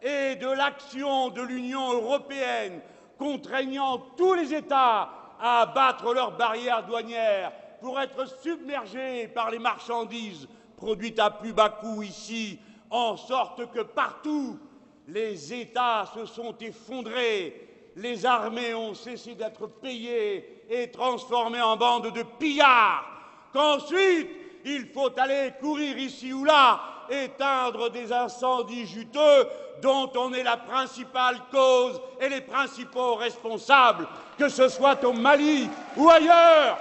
et 0.00 0.36
de 0.36 0.46
l'action 0.48 1.30
de 1.30 1.42
l'Union 1.42 1.94
européenne 1.94 2.80
contraignant 3.18 3.98
tous 4.16 4.34
les 4.34 4.52
États 4.54 5.10
à 5.40 5.62
abattre 5.62 6.12
leurs 6.12 6.36
barrières 6.36 6.84
douanières 6.84 7.52
pour 7.80 7.98
être 7.98 8.26
submergés 8.42 9.28
par 9.28 9.50
les 9.50 9.58
marchandises 9.58 10.46
produites 10.76 11.18
à 11.18 11.30
plus 11.30 11.52
bas 11.52 11.70
coût 11.70 12.02
ici, 12.02 12.60
en 12.90 13.16
sorte 13.16 13.70
que 13.72 13.80
partout 13.80 14.58
les 15.08 15.52
États 15.52 16.06
se 16.14 16.26
sont 16.26 16.56
effondrés, 16.58 17.68
les 17.96 18.26
armées 18.26 18.74
ont 18.74 18.94
cessé 18.94 19.34
d'être 19.34 19.66
payées 19.66 20.64
et 20.68 20.90
transformées 20.90 21.62
en 21.62 21.76
bandes 21.76 22.12
de 22.12 22.22
pillards, 22.22 23.04
qu'ensuite 23.52 24.30
il 24.64 24.86
faut 24.86 25.10
aller 25.18 25.52
courir 25.60 25.98
ici 25.98 26.32
ou 26.32 26.44
là, 26.44 26.80
éteindre 27.10 27.90
des 27.90 28.10
incendies 28.12 28.86
juteux 28.86 29.46
dont 29.82 30.10
on 30.16 30.32
est 30.32 30.42
la 30.42 30.56
principale 30.56 31.36
cause 31.50 32.00
et 32.20 32.28
les 32.28 32.40
principaux 32.40 33.16
responsables, 33.16 34.08
que 34.38 34.48
ce 34.48 34.68
soit 34.68 35.04
au 35.04 35.12
Mali 35.12 35.68
ou 35.96 36.08
ailleurs. 36.08 36.78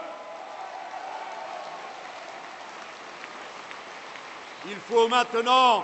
Il 4.66 4.78
faut 4.78 5.10
maintenant 5.10 5.84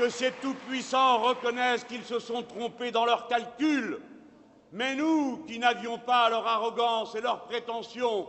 que 0.00 0.08
ces 0.08 0.32
tout-puissants 0.40 1.18
reconnaissent 1.18 1.84
qu'ils 1.84 2.04
se 2.04 2.18
sont 2.18 2.42
trompés 2.42 2.90
dans 2.90 3.04
leurs 3.04 3.28
calculs. 3.28 4.00
Mais 4.72 4.94
nous, 4.94 5.44
qui 5.46 5.58
n'avions 5.58 5.98
pas 5.98 6.30
leur 6.30 6.46
arrogance 6.46 7.14
et 7.14 7.20
leurs 7.20 7.42
prétentions, 7.42 8.26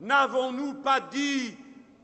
n'avons-nous 0.00 0.74
pas 0.74 1.00
dit 1.00 1.56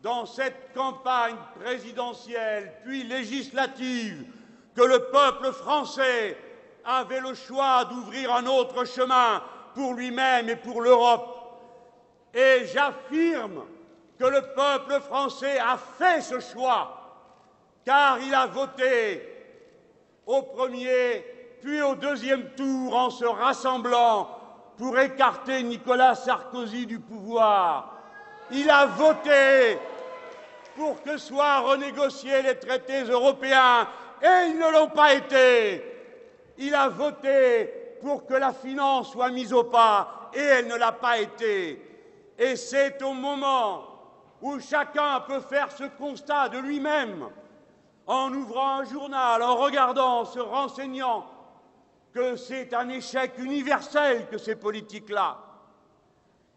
dans 0.03 0.27
cette 0.27 0.72
campagne 0.74 1.37
présidentielle 1.61 2.72
puis 2.85 3.05
législative 3.05 4.27
que 4.74 4.83
le 4.83 4.98
peuple 5.12 5.53
français 5.53 6.37
avait 6.85 7.20
le 7.20 7.35
choix 7.35 7.85
d'ouvrir 7.85 8.35
un 8.35 8.46
autre 8.46 8.85
chemin 8.85 9.40
pour 9.74 9.94
lui-même 9.94 10.48
et 10.48 10.57
pour 10.57 10.81
l'Europe? 10.83 11.61
Et 12.35 12.66
j'affirme 12.66 13.64
que 14.18 14.24
le 14.24 14.42
peuple 14.57 15.00
français 15.03 15.61
a 15.61 15.77
fait 15.77 16.20
ce 16.20 16.40
choix, 16.40 17.04
car 17.85 18.18
il 18.20 18.35
a 18.35 18.47
voté 18.47 19.23
au 20.27 20.42
premier 20.42 21.25
puis 21.62 21.81
au 21.81 21.94
deuxième 21.94 22.51
tour 22.51 22.94
en 22.94 23.11
se 23.11 23.25
rassemblant 23.25 24.29
pour 24.77 24.99
écarter 24.99 25.62
Nicolas 25.62 26.14
Sarkozy 26.14 26.85
du 26.85 26.99
pouvoir. 26.99 27.94
Il 28.51 28.68
a 28.68 28.87
voté 28.87 29.79
pour 30.77 31.03
que 31.03 31.16
soient 31.16 31.61
renégociés 31.61 32.42
les 32.42 32.59
traités 32.59 33.05
européens 33.05 33.88
et 34.20 34.49
ils 34.49 34.59
ne 34.59 34.73
l'ont 34.73 34.90
pas 34.90 35.14
été. 35.14 35.83
Il 36.59 36.75
a 36.75 36.88
voté 36.88 37.97
pour 38.03 38.27
que 38.27 38.35
la 38.35 38.53
finance 38.53 39.12
soit 39.12 39.31
mise 39.31 39.53
au 39.53 39.64
pas 39.64 40.31
et 40.35 40.40
elle 40.40 40.66
ne 40.66 40.77
l'a 40.77 40.92
pas 40.92 41.18
été. 41.18 41.81
Et 42.38 42.57
c'est 42.57 43.03
au 43.03 43.12
moment 43.12 43.85
où 44.42 44.61
chacun 44.61 45.20
peut 45.20 45.40
faire 45.40 45.70
ce 45.73 45.85
constat 45.85 46.51
de 46.51 46.59
lui-même, 46.59 47.29
en 48.07 48.33
ouvrant 48.33 48.81
un 48.81 48.85
journal, 48.85 49.43
en 49.43 49.57
regardant, 49.57 50.21
en 50.21 50.25
se 50.25 50.38
renseignant, 50.38 51.27
que 52.12 52.37
c'est 52.37 52.75
un 52.75 52.88
échec 52.88 53.33
universel 53.38 54.29
que 54.31 54.38
ces 54.38 54.57
politiques-là, 54.57 55.38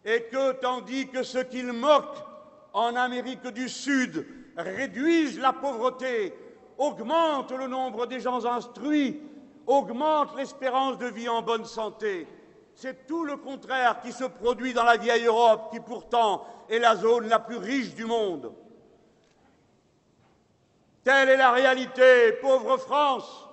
et 0.04 0.24
que 0.24 0.52
tandis 0.52 1.08
que 1.08 1.22
ce 1.22 1.38
qu'ils 1.38 1.72
moquent 1.72 2.24
en 2.72 2.94
Amérique 2.94 3.46
du 3.48 3.68
Sud 3.68 4.26
réduisent 4.56 5.40
la 5.40 5.52
pauvreté, 5.52 6.34
augmente 6.76 7.50
le 7.50 7.66
nombre 7.66 8.06
des 8.06 8.20
gens 8.20 8.44
instruits, 8.44 9.20
augmente 9.66 10.36
l'espérance 10.36 10.98
de 10.98 11.06
vie 11.06 11.28
en 11.28 11.42
bonne 11.42 11.64
santé. 11.64 12.28
C'est 12.74 13.06
tout 13.06 13.24
le 13.24 13.36
contraire 13.36 14.00
qui 14.00 14.12
se 14.12 14.24
produit 14.24 14.72
dans 14.72 14.84
la 14.84 14.96
vieille 14.96 15.26
Europe, 15.26 15.72
qui 15.72 15.80
pourtant 15.80 16.44
est 16.68 16.78
la 16.78 16.94
zone 16.94 17.28
la 17.28 17.40
plus 17.40 17.56
riche 17.56 17.94
du 17.94 18.04
monde. 18.04 18.52
Telle 21.04 21.30
est 21.30 21.36
la 21.36 21.52
réalité, 21.52 22.32
pauvre 22.40 22.76
France. 22.76 23.48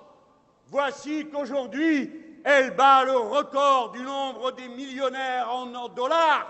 Voici 0.68 1.28
qu'aujourd'hui, 1.30 2.40
elle 2.44 2.72
bat 2.72 3.04
le 3.04 3.16
record 3.16 3.92
du 3.92 4.02
nombre 4.02 4.52
des 4.52 4.68
millionnaires 4.68 5.50
en 5.50 5.88
dollars. 5.88 6.46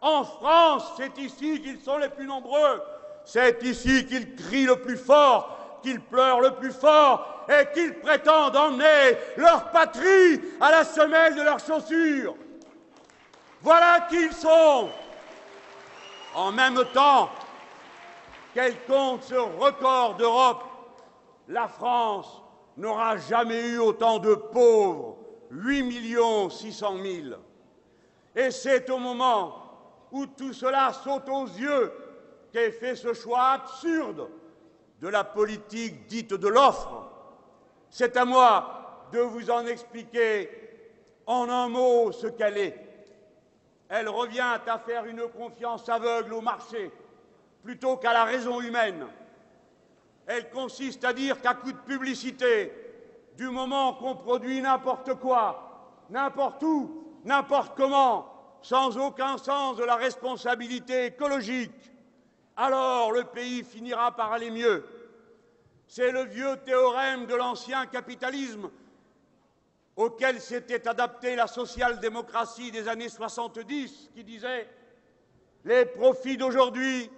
En 0.00 0.24
France, 0.24 0.92
c'est 0.96 1.18
ici 1.18 1.60
qu'ils 1.60 1.80
sont 1.80 1.98
les 1.98 2.08
plus 2.08 2.26
nombreux. 2.26 2.82
C'est 3.24 3.62
ici 3.62 4.06
qu'ils 4.06 4.34
crient 4.36 4.66
le 4.66 4.80
plus 4.80 4.96
fort, 4.96 5.80
qu'ils 5.82 6.00
pleurent 6.00 6.40
le 6.40 6.54
plus 6.54 6.72
fort 6.72 7.44
et 7.48 7.66
qu'ils 7.72 7.94
prétendent 7.94 8.56
emmener 8.56 9.16
leur 9.36 9.70
patrie 9.70 10.40
à 10.60 10.70
la 10.70 10.84
semelle 10.84 11.34
de 11.34 11.42
leurs 11.42 11.58
chaussures. 11.58 12.34
Voilà 13.60 14.06
qui 14.08 14.16
ils 14.16 14.32
sont. 14.32 14.88
En 16.34 16.52
même 16.52 16.82
temps 16.94 17.28
qu'elle 18.54 18.84
compte 18.84 19.22
ce 19.24 19.34
record 19.34 20.16
d'Europe, 20.16 20.64
la 21.48 21.68
France 21.68 22.42
n'aura 22.76 23.16
jamais 23.16 23.60
eu 23.68 23.78
autant 23.78 24.18
de 24.18 24.34
pauvres, 24.34 25.16
8 25.50 26.50
600 26.50 26.96
000. 27.02 27.36
Et 28.36 28.50
c'est 28.50 28.88
au 28.90 28.98
moment 28.98 29.62
où 30.12 30.26
tout 30.26 30.52
cela 30.52 30.92
saute 30.92 31.28
aux 31.28 31.46
yeux 31.46 31.92
qu'est 32.52 32.70
fait 32.70 32.96
ce 32.96 33.12
choix 33.12 33.50
absurde 33.50 34.28
de 35.00 35.08
la 35.08 35.24
politique 35.24 36.06
dite 36.06 36.34
de 36.34 36.48
l'offre. 36.48 37.10
C'est 37.90 38.16
à 38.16 38.24
moi 38.24 39.08
de 39.12 39.20
vous 39.20 39.50
en 39.50 39.66
expliquer 39.66 40.50
en 41.26 41.48
un 41.48 41.68
mot 41.68 42.12
ce 42.12 42.26
qu'elle 42.26 42.58
est. 42.58 42.84
Elle 43.88 44.08
revient 44.08 44.58
à 44.66 44.78
faire 44.78 45.06
une 45.06 45.26
confiance 45.28 45.88
aveugle 45.88 46.34
au 46.34 46.40
marché 46.40 46.90
plutôt 47.68 47.98
qu'à 47.98 48.14
la 48.14 48.24
raison 48.24 48.62
humaine. 48.62 49.06
Elle 50.26 50.48
consiste 50.48 51.04
à 51.04 51.12
dire 51.12 51.38
qu'à 51.42 51.52
coup 51.52 51.70
de 51.70 51.76
publicité, 51.76 52.72
du 53.36 53.50
moment 53.50 53.92
qu'on 53.92 54.16
produit 54.16 54.62
n'importe 54.62 55.12
quoi, 55.16 56.06
n'importe 56.08 56.62
où, 56.62 57.04
n'importe 57.26 57.76
comment, 57.76 58.58
sans 58.62 58.96
aucun 58.96 59.36
sens 59.36 59.76
de 59.76 59.84
la 59.84 59.96
responsabilité 59.96 61.04
écologique, 61.04 61.92
alors 62.56 63.12
le 63.12 63.24
pays 63.24 63.62
finira 63.62 64.16
par 64.16 64.32
aller 64.32 64.50
mieux. 64.50 64.86
C'est 65.86 66.10
le 66.10 66.24
vieux 66.24 66.56
théorème 66.64 67.26
de 67.26 67.34
l'ancien 67.34 67.84
capitalisme 67.84 68.70
auquel 69.94 70.40
s'était 70.40 70.88
adaptée 70.88 71.36
la 71.36 71.46
social-démocratie 71.46 72.70
des 72.70 72.88
années 72.88 73.10
70, 73.10 74.08
qui 74.14 74.24
disait 74.24 74.66
les 75.66 75.84
profits 75.84 76.38
d'aujourd'hui 76.38 77.10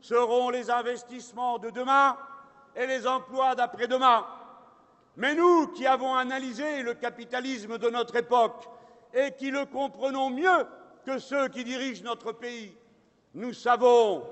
seront 0.00 0.50
les 0.50 0.70
investissements 0.70 1.58
de 1.58 1.70
demain 1.70 2.16
et 2.76 2.86
les 2.86 3.06
emplois 3.06 3.54
d'après-demain. 3.54 4.26
Mais 5.16 5.34
nous 5.34 5.68
qui 5.68 5.86
avons 5.86 6.14
analysé 6.14 6.82
le 6.82 6.94
capitalisme 6.94 7.78
de 7.78 7.90
notre 7.90 8.16
époque 8.16 8.68
et 9.12 9.32
qui 9.32 9.50
le 9.50 9.64
comprenons 9.66 10.30
mieux 10.30 10.66
que 11.04 11.18
ceux 11.18 11.48
qui 11.48 11.64
dirigent 11.64 12.04
notre 12.04 12.32
pays, 12.32 12.76
nous 13.34 13.52
savons 13.52 14.24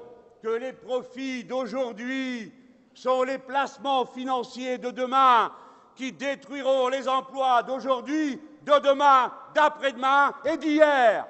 que 0.43 0.49
les 0.49 0.73
profits 0.73 1.45
d'aujourd'hui 1.45 2.53
sont 2.95 3.25
les 3.25 3.39
placements 3.39 4.07
financiers 4.07 4.79
de 4.79 4.91
demain 4.91 5.53
qui 5.97 6.13
détruiront 6.13 6.89
les 6.89 7.09
emplois 7.09 7.63
d'aujourd'hui, 7.63 8.41
de 8.63 8.79
demain, 8.81 9.33
d'après-demain 9.55 10.35
et 10.45 10.57
d'hier. 10.57 11.27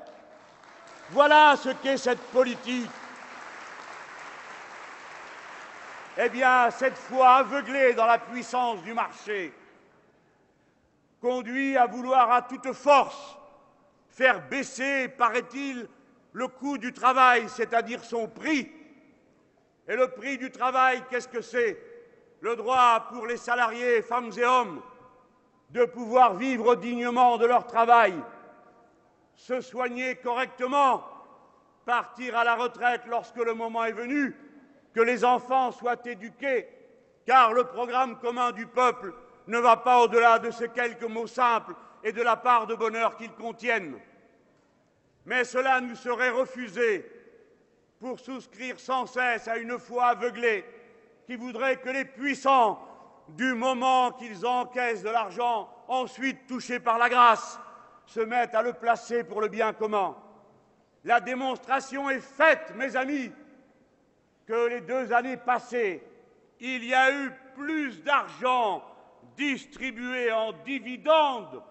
Voilà 1.10 1.54
ce 1.56 1.70
qu'est 1.70 1.96
cette 1.96 2.20
politique. 2.32 2.90
Eh 6.18 6.30
bien, 6.30 6.70
cette 6.70 6.96
foi 6.96 7.28
aveuglée 7.36 7.92
dans 7.92 8.06
la 8.06 8.18
puissance 8.18 8.82
du 8.82 8.94
marché 8.94 9.52
conduit 11.20 11.76
à 11.76 11.86
vouloir 11.86 12.30
à 12.30 12.42
toute 12.42 12.72
force 12.72 13.36
faire 14.08 14.40
baisser, 14.48 15.08
paraît-il, 15.08 15.86
le 16.32 16.48
coût 16.48 16.78
du 16.78 16.94
travail, 16.94 17.48
c'est-à-dire 17.50 18.02
son 18.02 18.28
prix. 18.28 18.72
Et 19.88 19.94
le 19.94 20.08
prix 20.08 20.38
du 20.38 20.50
travail, 20.50 21.02
qu'est-ce 21.10 21.28
que 21.28 21.42
c'est? 21.42 21.78
Le 22.40 22.56
droit 22.56 23.08
pour 23.10 23.26
les 23.26 23.36
salariés, 23.36 24.00
femmes 24.00 24.30
et 24.38 24.44
hommes, 24.44 24.80
de 25.70 25.84
pouvoir 25.84 26.34
vivre 26.34 26.76
dignement 26.76 27.36
de 27.36 27.44
leur 27.44 27.66
travail, 27.66 28.14
se 29.34 29.60
soigner 29.60 30.16
correctement, 30.16 31.04
partir 31.84 32.38
à 32.38 32.44
la 32.44 32.54
retraite 32.54 33.02
lorsque 33.06 33.36
le 33.36 33.52
moment 33.52 33.84
est 33.84 33.92
venu, 33.92 34.34
que 34.96 35.02
les 35.02 35.26
enfants 35.26 35.72
soient 35.72 36.00
éduqués, 36.06 36.66
car 37.26 37.52
le 37.52 37.64
programme 37.64 38.18
commun 38.18 38.50
du 38.52 38.66
peuple 38.66 39.12
ne 39.46 39.58
va 39.58 39.76
pas 39.76 40.00
au-delà 40.00 40.38
de 40.38 40.50
ces 40.50 40.70
quelques 40.70 41.02
mots 41.02 41.26
simples 41.26 41.74
et 42.02 42.12
de 42.12 42.22
la 42.22 42.34
part 42.34 42.66
de 42.66 42.74
bonheur 42.74 43.14
qu'ils 43.18 43.34
contiennent. 43.34 43.98
Mais 45.26 45.44
cela 45.44 45.82
nous 45.82 45.96
serait 45.96 46.30
refusé 46.30 47.04
pour 48.00 48.18
souscrire 48.18 48.80
sans 48.80 49.04
cesse 49.04 49.46
à 49.48 49.58
une 49.58 49.78
foi 49.78 50.06
aveuglée 50.06 50.64
qui 51.26 51.36
voudrait 51.36 51.76
que 51.76 51.90
les 51.90 52.06
puissants, 52.06 52.80
du 53.28 53.52
moment 53.52 54.12
qu'ils 54.12 54.46
encaissent 54.46 55.02
de 55.02 55.10
l'argent, 55.10 55.68
ensuite 55.88 56.46
touchés 56.46 56.80
par 56.80 56.96
la 56.96 57.10
grâce, 57.10 57.60
se 58.06 58.20
mettent 58.20 58.54
à 58.54 58.62
le 58.62 58.72
placer 58.72 59.24
pour 59.24 59.42
le 59.42 59.48
bien 59.48 59.74
commun. 59.74 60.16
La 61.04 61.20
démonstration 61.20 62.08
est 62.08 62.20
faite, 62.20 62.72
mes 62.76 62.96
amis, 62.96 63.30
que 64.46 64.68
les 64.68 64.80
deux 64.80 65.12
années 65.12 65.36
passées, 65.36 66.02
il 66.60 66.84
y 66.84 66.94
a 66.94 67.12
eu 67.12 67.32
plus 67.54 68.02
d'argent 68.02 68.82
distribué 69.36 70.32
en 70.32 70.52
dividendes 70.64 71.62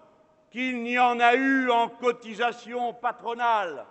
qu'il 0.50 0.82
n'y 0.82 0.98
en 0.98 1.18
a 1.18 1.34
eu 1.34 1.70
en 1.70 1.88
cotisation 1.88 2.94
patronale, 2.94 3.84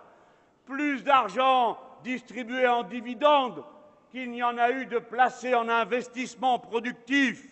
plus 0.64 1.02
d'argent 1.02 1.78
distribué 2.02 2.66
en 2.66 2.84
dividendes 2.84 3.64
qu'il 4.10 4.30
n'y 4.30 4.42
en 4.42 4.56
a 4.56 4.70
eu 4.70 4.86
de 4.86 4.98
placé 4.98 5.54
en 5.54 5.68
investissement 5.68 6.58
productif. 6.58 7.46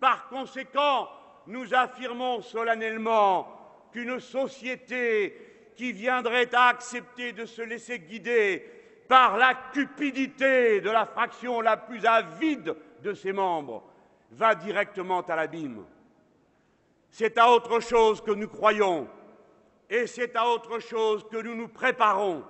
Par 0.00 0.28
conséquent, 0.28 1.08
nous 1.46 1.74
affirmons 1.74 2.42
solennellement 2.42 3.48
qu'une 3.92 4.20
société 4.20 5.72
qui 5.76 5.92
viendrait 5.92 6.54
à 6.54 6.66
accepter 6.68 7.32
de 7.32 7.46
se 7.46 7.62
laisser 7.62 8.00
guider 8.00 8.81
par 9.08 9.36
la 9.36 9.54
cupidité 9.72 10.80
de 10.80 10.90
la 10.90 11.06
fraction 11.06 11.60
la 11.60 11.76
plus 11.76 12.04
avide 12.06 12.74
de 13.02 13.14
ses 13.14 13.32
membres, 13.32 13.82
va 14.30 14.54
directement 14.54 15.20
à 15.20 15.36
l'abîme. 15.36 15.84
C'est 17.10 17.36
à 17.36 17.50
autre 17.50 17.80
chose 17.80 18.22
que 18.22 18.30
nous 18.30 18.48
croyons 18.48 19.08
et 19.90 20.06
c'est 20.06 20.34
à 20.36 20.48
autre 20.48 20.78
chose 20.78 21.26
que 21.30 21.36
nous 21.36 21.54
nous 21.54 21.68
préparons, 21.68 22.42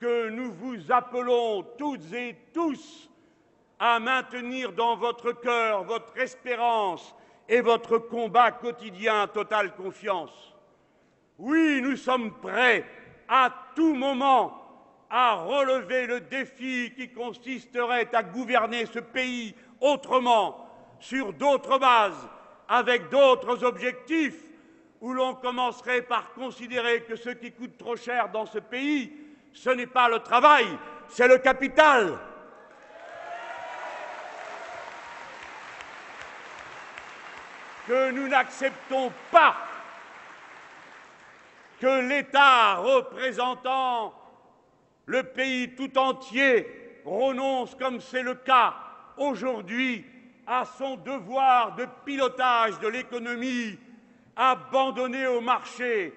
que 0.00 0.28
nous 0.28 0.50
vous 0.50 0.90
appelons 0.90 1.62
toutes 1.78 2.12
et 2.12 2.36
tous 2.52 3.08
à 3.78 4.00
maintenir 4.00 4.72
dans 4.72 4.96
votre 4.96 5.32
cœur 5.32 5.84
votre 5.84 6.18
espérance 6.18 7.14
et 7.48 7.60
votre 7.60 7.98
combat 7.98 8.50
quotidien 8.50 9.28
totale 9.28 9.74
confiance. 9.74 10.54
Oui, 11.38 11.80
nous 11.82 11.96
sommes 11.96 12.32
prêts 12.40 12.84
à 13.28 13.52
tout 13.74 13.94
moment 13.94 14.65
à 15.10 15.34
relever 15.34 16.06
le 16.06 16.20
défi 16.20 16.92
qui 16.96 17.10
consisterait 17.10 18.08
à 18.14 18.22
gouverner 18.22 18.86
ce 18.86 18.98
pays 18.98 19.54
autrement, 19.80 20.68
sur 20.98 21.32
d'autres 21.32 21.78
bases, 21.78 22.28
avec 22.68 23.08
d'autres 23.10 23.62
objectifs, 23.64 24.42
où 25.00 25.12
l'on 25.12 25.34
commencerait 25.34 26.02
par 26.02 26.32
considérer 26.32 27.02
que 27.02 27.16
ce 27.16 27.30
qui 27.30 27.52
coûte 27.52 27.76
trop 27.78 27.96
cher 27.96 28.30
dans 28.30 28.46
ce 28.46 28.58
pays, 28.58 29.12
ce 29.52 29.70
n'est 29.70 29.86
pas 29.86 30.08
le 30.08 30.18
travail, 30.20 30.66
c'est 31.08 31.28
le 31.28 31.38
capital. 31.38 32.18
Que 37.86 38.10
nous 38.10 38.26
n'acceptons 38.26 39.12
pas 39.30 39.56
que 41.80 42.08
l'État 42.08 42.76
représentant 42.76 44.25
le 45.06 45.22
pays 45.22 45.74
tout 45.74 45.96
entier 45.96 46.66
renonce, 47.04 47.74
comme 47.76 48.00
c'est 48.00 48.22
le 48.22 48.34
cas 48.34 48.74
aujourd'hui, 49.16 50.04
à 50.46 50.64
son 50.64 50.96
devoir 50.96 51.74
de 51.76 51.86
pilotage 52.04 52.78
de 52.80 52.88
l'économie, 52.88 53.78
abandonné 54.36 55.26
au 55.26 55.40
marché 55.40 56.12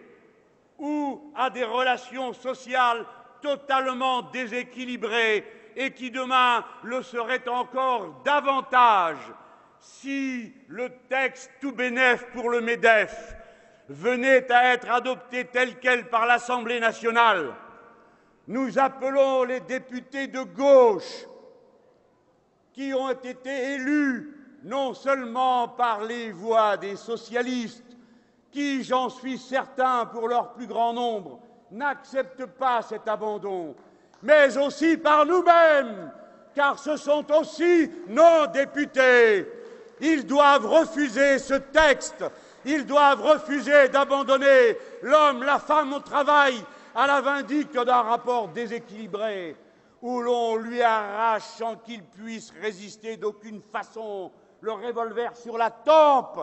ou 0.77 1.31
à 1.35 1.49
des 1.49 1.63
relations 1.63 2.33
sociales 2.33 3.05
totalement 3.41 4.23
déséquilibrées 4.23 5.45
et 5.75 5.91
qui 5.91 6.11
demain 6.11 6.65
le 6.83 7.01
seraient 7.01 7.47
encore 7.47 8.21
davantage 8.25 9.17
si 9.79 10.53
le 10.67 10.89
texte 11.09 11.51
tout 11.61 11.71
bénef 11.71 12.25
pour 12.33 12.49
le 12.49 12.59
MEDEF 12.59 13.35
venait 13.87 14.51
à 14.51 14.73
être 14.73 14.91
adopté 14.91 15.45
tel 15.45 15.79
quel 15.79 16.09
par 16.09 16.25
l'Assemblée 16.25 16.79
nationale 16.79 17.53
nous 18.49 18.79
appelons 18.79 19.43
les 19.43 19.59
députés 19.59 20.25
de 20.25 20.41
gauche 20.41 21.27
qui 22.73 22.91
ont 22.95 23.11
été 23.11 23.75
élus 23.75 24.35
non 24.63 24.95
seulement 24.95 25.67
par 25.67 26.03
les 26.03 26.31
voix 26.31 26.75
des 26.75 26.95
socialistes, 26.95 27.85
qui, 28.51 28.83
j'en 28.83 29.07
suis 29.09 29.37
certain, 29.37 30.07
pour 30.07 30.27
leur 30.27 30.53
plus 30.53 30.65
grand 30.65 30.93
nombre, 30.93 31.39
n'acceptent 31.71 32.47
pas 32.47 32.81
cet 32.81 33.07
abandon, 33.07 33.75
mais 34.23 34.57
aussi 34.57 34.97
par 34.97 35.27
nous-mêmes, 35.27 36.11
car 36.55 36.79
ce 36.79 36.97
sont 36.97 37.31
aussi 37.31 37.91
nos 38.07 38.47
députés. 38.47 39.47
Ils 40.01 40.25
doivent 40.25 40.65
refuser 40.65 41.37
ce 41.37 41.53
texte, 41.53 42.25
ils 42.65 42.85
doivent 42.87 43.21
refuser 43.21 43.89
d'abandonner 43.89 44.75
l'homme, 45.03 45.43
la 45.43 45.59
femme 45.59 45.93
au 45.93 45.99
travail 45.99 46.55
à 46.95 47.07
la 47.07 47.21
vindicte 47.21 47.77
d'un 47.77 48.01
rapport 48.01 48.49
déséquilibré, 48.49 49.55
où 50.01 50.21
l'on 50.21 50.55
lui 50.55 50.81
arrache 50.81 51.43
sans 51.43 51.75
qu'il 51.75 52.03
puisse 52.03 52.51
résister 52.61 53.17
d'aucune 53.17 53.61
façon 53.61 54.31
le 54.61 54.71
revolver 54.71 55.35
sur 55.35 55.57
la 55.57 55.71
tempe, 55.71 56.39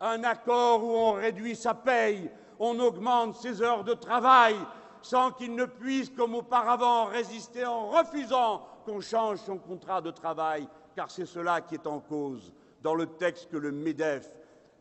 un 0.00 0.24
accord 0.24 0.84
où 0.84 0.90
on 0.90 1.12
réduit 1.12 1.56
sa 1.56 1.74
paye, 1.74 2.30
on 2.58 2.78
augmente 2.80 3.36
ses 3.36 3.62
heures 3.62 3.84
de 3.84 3.94
travail, 3.94 4.56
sans 5.02 5.32
qu'il 5.32 5.54
ne 5.54 5.64
puisse, 5.64 6.10
comme 6.10 6.34
auparavant, 6.34 7.06
résister 7.06 7.64
en 7.64 7.88
refusant 7.88 8.66
qu'on 8.84 9.00
change 9.00 9.38
son 9.38 9.58
contrat 9.58 10.00
de 10.00 10.10
travail, 10.10 10.68
car 10.94 11.10
c'est 11.10 11.26
cela 11.26 11.60
qui 11.60 11.74
est 11.74 11.86
en 11.86 12.00
cause 12.00 12.52
dans 12.82 12.94
le 12.94 13.06
texte 13.06 13.50
que 13.50 13.56
le 13.56 13.72
MEDEF 13.72 14.30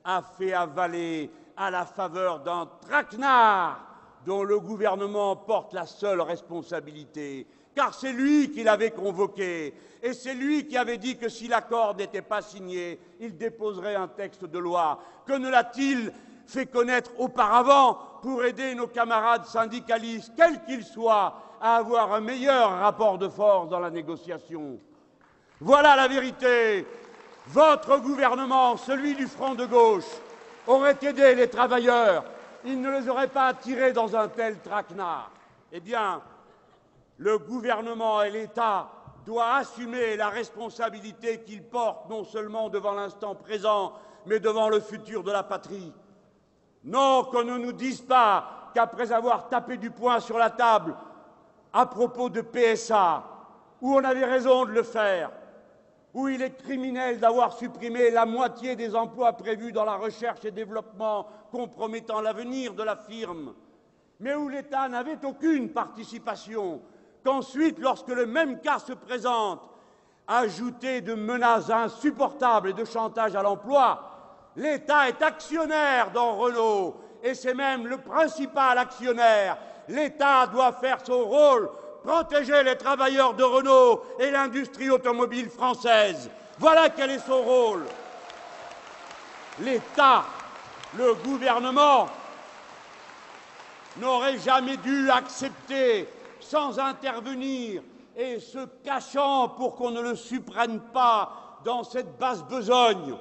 a 0.03 0.21
fait 0.21 0.53
avaler 0.53 1.31
à 1.55 1.71
la 1.71 1.85
faveur 1.85 2.39
d'un 2.39 2.69
traquenard 2.81 3.92
dont 4.25 4.43
le 4.43 4.59
gouvernement 4.59 5.35
porte 5.35 5.73
la 5.73 5.85
seule 5.85 6.21
responsabilité, 6.21 7.45
car 7.75 7.93
c'est 7.93 8.11
lui 8.11 8.51
qui 8.51 8.63
l'avait 8.63 8.91
convoqué, 8.91 9.73
et 10.01 10.13
c'est 10.13 10.33
lui 10.33 10.67
qui 10.67 10.77
avait 10.77 10.97
dit 10.97 11.17
que 11.17 11.29
si 11.29 11.47
l'accord 11.47 11.95
n'était 11.95 12.21
pas 12.21 12.41
signé, 12.41 12.99
il 13.19 13.37
déposerait 13.37 13.95
un 13.95 14.07
texte 14.07 14.45
de 14.45 14.59
loi. 14.59 14.99
Que 15.25 15.33
ne 15.33 15.49
l'a-t-il 15.49 16.11
fait 16.45 16.65
connaître 16.65 17.11
auparavant 17.17 17.97
pour 18.21 18.43
aider 18.43 18.75
nos 18.75 18.87
camarades 18.87 19.45
syndicalistes, 19.45 20.33
quels 20.35 20.63
qu'ils 20.65 20.83
soient, 20.83 21.35
à 21.61 21.77
avoir 21.77 22.13
un 22.13 22.19
meilleur 22.19 22.71
rapport 22.79 23.17
de 23.17 23.29
force 23.29 23.69
dans 23.69 23.79
la 23.79 23.89
négociation? 23.89 24.77
Voilà 25.61 25.95
la 25.95 26.09
vérité. 26.09 26.85
Votre 27.47 27.97
gouvernement, 27.99 28.75
celui 28.77 29.15
du 29.15 29.27
Front 29.27 29.55
de 29.55 29.65
gauche, 29.65 30.03
aurait 30.67 30.97
aidé 31.01 31.35
les 31.35 31.49
travailleurs, 31.49 32.25
il 32.65 32.81
ne 32.81 32.91
les 32.91 33.09
aurait 33.09 33.27
pas 33.27 33.47
attirés 33.47 33.93
dans 33.93 34.15
un 34.15 34.27
tel 34.27 34.59
traquenard. 34.59 35.31
Eh 35.71 35.79
bien, 35.79 36.21
le 37.17 37.37
gouvernement 37.37 38.21
et 38.21 38.31
l'État 38.31 38.89
doivent 39.25 39.61
assumer 39.61 40.15
la 40.15 40.29
responsabilité 40.29 41.41
qu'ils 41.41 41.63
portent 41.63 42.09
non 42.09 42.23
seulement 42.23 42.69
devant 42.69 42.93
l'instant 42.93 43.35
présent, 43.35 43.93
mais 44.25 44.39
devant 44.39 44.69
le 44.69 44.79
futur 44.79 45.23
de 45.23 45.31
la 45.31 45.43
patrie. 45.43 45.93
Non, 46.83 47.23
qu'on 47.25 47.43
ne 47.43 47.57
nous 47.57 47.73
dise 47.73 48.01
pas 48.01 48.71
qu'après 48.73 49.11
avoir 49.11 49.47
tapé 49.47 49.77
du 49.77 49.91
poing 49.91 50.19
sur 50.19 50.37
la 50.37 50.49
table 50.49 50.95
à 51.71 51.85
propos 51.85 52.29
de 52.29 52.41
PSA, 52.41 53.23
où 53.81 53.95
on 53.95 54.03
avait 54.03 54.25
raison 54.25 54.65
de 54.65 54.71
le 54.71 54.83
faire, 54.83 55.31
où 56.13 56.27
il 56.27 56.41
est 56.41 56.61
criminel 56.61 57.19
d'avoir 57.19 57.53
supprimé 57.53 58.11
la 58.11 58.25
moitié 58.25 58.75
des 58.75 58.95
emplois 58.95 59.33
prévus 59.33 59.71
dans 59.71 59.85
la 59.85 59.95
recherche 59.95 60.45
et 60.45 60.51
développement 60.51 61.27
compromettant 61.51 62.21
l'avenir 62.21 62.73
de 62.73 62.83
la 62.83 62.95
firme, 62.95 63.53
mais 64.19 64.35
où 64.35 64.47
l'État 64.47 64.87
n'avait 64.87 65.23
aucune 65.25 65.69
participation, 65.69 66.81
qu'ensuite, 67.23 67.79
lorsque 67.79 68.09
le 68.09 68.27
même 68.27 68.59
cas 68.61 68.79
se 68.79 68.93
présente, 68.93 69.61
ajouté 70.27 71.01
de 71.01 71.15
menaces 71.15 71.69
insupportables 71.69 72.69
et 72.69 72.73
de 72.73 72.85
chantage 72.85 73.35
à 73.35 73.41
l'emploi, 73.41 74.11
l'État 74.55 75.09
est 75.09 75.21
actionnaire 75.21 76.11
dans 76.11 76.35
Renault, 76.35 76.95
et 77.23 77.33
c'est 77.33 77.55
même 77.55 77.87
le 77.87 77.97
principal 77.97 78.77
actionnaire. 78.77 79.57
L'État 79.87 80.45
doit 80.47 80.73
faire 80.73 80.99
son 81.03 81.25
rôle 81.25 81.69
protéger 82.03 82.63
les 82.63 82.77
travailleurs 82.77 83.33
de 83.33 83.43
Renault 83.43 84.03
et 84.19 84.29
l'industrie 84.29 84.89
automobile 84.89 85.49
française. 85.49 86.29
Voilà 86.59 86.89
quel 86.89 87.11
est 87.11 87.25
son 87.25 87.41
rôle. 87.41 87.85
L'État, 89.59 90.25
le 90.97 91.13
gouvernement, 91.15 92.07
n'aurait 93.97 94.39
jamais 94.39 94.77
dû 94.77 95.09
accepter 95.09 96.07
sans 96.39 96.79
intervenir 96.79 97.81
et 98.15 98.39
se 98.39 98.65
cachant 98.83 99.49
pour 99.49 99.75
qu'on 99.75 99.91
ne 99.91 100.01
le 100.01 100.15
supprenne 100.15 100.79
pas 100.93 101.59
dans 101.63 101.83
cette 101.83 102.17
basse 102.17 102.43
besogne. 102.43 103.15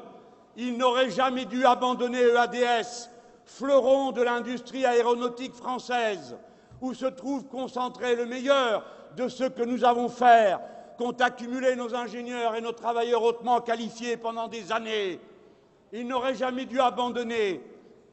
Il 0.57 0.77
n'aurait 0.77 1.11
jamais 1.11 1.45
dû 1.45 1.64
abandonner 1.64 2.21
EADS, 2.21 3.11
fleuron 3.47 4.12
de 4.12 4.23
l'industrie 4.23 4.85
aéronautique 4.85 5.55
française, 5.55 6.37
où 6.83 6.95
se 6.95 7.07
trouve 7.07 7.47
concentré 7.47 8.16
le 8.16 8.27
meilleur 8.27 8.85
de 9.16 9.29
ce 9.29 9.45
que 9.45 9.62
nous 9.62 9.85
avons 9.85 10.09
fait, 10.09 10.57
qu'ont 10.99 11.12
accumulé 11.12 11.77
nos 11.77 11.95
ingénieurs 11.95 12.57
et 12.57 12.61
nos 12.61 12.73
travailleurs 12.73 13.23
hautement 13.23 13.61
qualifiés 13.61 14.16
pendant 14.16 14.49
des 14.49 14.73
années. 14.73 15.21
Il 15.92 16.09
n'aurait 16.09 16.35
jamais 16.35 16.64
dû 16.64 16.81
abandonner 16.81 17.62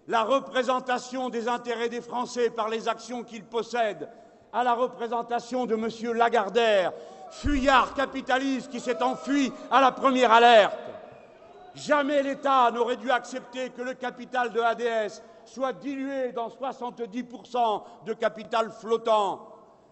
la 0.07 0.23
représentation 0.23 1.29
des 1.29 1.47
intérêts 1.47 1.89
des 1.89 2.01
Français 2.01 2.51
par 2.51 2.69
les 2.69 2.87
actions 2.87 3.23
qu'ils 3.23 3.43
possèdent 3.43 4.07
à 4.53 4.63
la 4.63 4.73
représentation 4.73 5.65
de 5.65 5.75
M. 5.75 6.13
Lagardère, 6.15 6.93
fuyard 7.31 7.93
capitaliste 7.95 8.69
qui 8.69 8.79
s'est 8.79 9.01
enfui 9.01 9.51
à 9.71 9.81
la 9.81 9.91
première 9.91 10.31
alerte. 10.31 10.77
Jamais 11.73 12.21
l'État 12.21 12.69
n'aurait 12.71 12.97
dû 12.97 13.09
accepter 13.09 13.69
que 13.69 13.81
le 13.81 13.93
capital 13.93 14.51
de 14.51 14.59
ADS 14.59 15.21
soit 15.49 15.73
dilué 15.73 16.31
dans 16.31 16.49
70% 16.49 17.83
de 18.05 18.13
capital 18.13 18.71
flottant. 18.71 19.47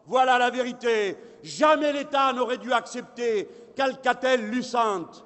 Voilà 0.05 0.37
la 0.37 0.49
vérité. 0.49 1.17
Jamais 1.43 1.91
l'État 1.91 2.31
n'aurait 2.31 2.57
dû 2.57 2.71
accepter 2.71 3.49
qu'Alcatel-Lucent, 3.75 5.23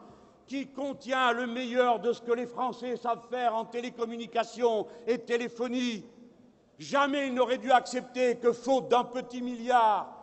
qui 0.47 0.67
contient 0.67 1.33
le 1.33 1.45
meilleur 1.47 1.99
de 1.99 2.11
ce 2.13 2.21
que 2.21 2.31
les 2.31 2.47
Français 2.47 2.97
savent 2.97 3.27
faire 3.29 3.55
en 3.55 3.65
télécommunications 3.65 4.87
et 5.05 5.19
téléphonie, 5.19 6.03
jamais 6.79 7.27
il 7.27 7.35
n'aurait 7.35 7.59
dû 7.59 7.71
accepter 7.71 8.37
que, 8.37 8.51
faute 8.51 8.89
d'un 8.89 9.03
petit 9.03 9.41
milliard, 9.41 10.17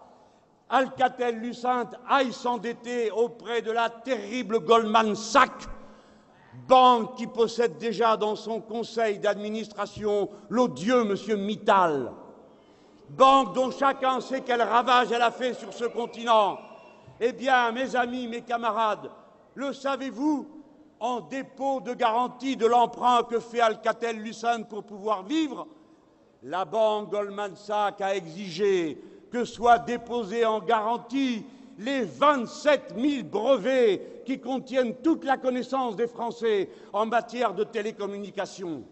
Alcatel-Lucent 0.68 1.90
aille 2.09 2.33
s'endetter 2.33 3.11
auprès 3.11 3.62
de 3.62 3.71
la 3.71 3.88
terrible 3.88 4.61
Goldman 4.61 5.14
Sachs 5.14 5.68
banque 6.66 7.16
qui 7.16 7.27
possède 7.27 7.79
déjà 7.79 8.16
dans 8.16 8.37
son 8.37 8.61
conseil 8.61 9.18
d'administration 9.18 10.29
l'odieux 10.49 11.03
M. 11.03 11.40
Mittal, 11.40 12.12
banque 13.11 13.55
dont 13.55 13.71
chacun 13.71 14.21
sait 14.21 14.42
quel 14.42 14.62
ravage 14.62 15.12
elle 15.12 15.23
a 15.23 15.31
fait 15.31 15.55
sur 15.55 15.73
ce 15.73 15.85
continent. 15.85 16.59
Eh 17.21 17.33
bien, 17.33 17.73
mes 17.73 17.97
amis, 17.97 18.29
mes 18.29 18.42
camarades, 18.42 19.11
le 19.55 19.73
savez-vous 19.73 20.47
En 21.01 21.21
dépôt 21.21 21.81
de 21.81 21.94
garantie 21.94 22.57
de 22.57 22.66
l'emprunt 22.66 23.23
que 23.23 23.38
fait 23.38 23.61
Alcatel-Lucent 23.61 24.64
pour 24.68 24.83
pouvoir 24.83 25.23
vivre, 25.23 25.68
la 26.42 26.64
banque 26.64 27.11
Goldman 27.11 27.55
Sachs 27.55 28.01
a 28.01 28.16
exigé 28.16 29.01
que 29.31 29.44
soient 29.44 29.79
déposés 29.79 30.44
en 30.44 30.59
garantie 30.59 31.44
les 31.79 32.03
27 32.03 32.95
000 32.99 33.23
brevets 33.25 34.25
qui 34.27 34.41
contiennent 34.41 34.97
toute 34.97 35.25
la 35.25 35.37
connaissance 35.37 35.97
des 35.97 36.09
Français 36.09 36.69
en 36.93 37.07
matière 37.07 37.55
de 37.55 37.64
télécommunications. 37.64 38.83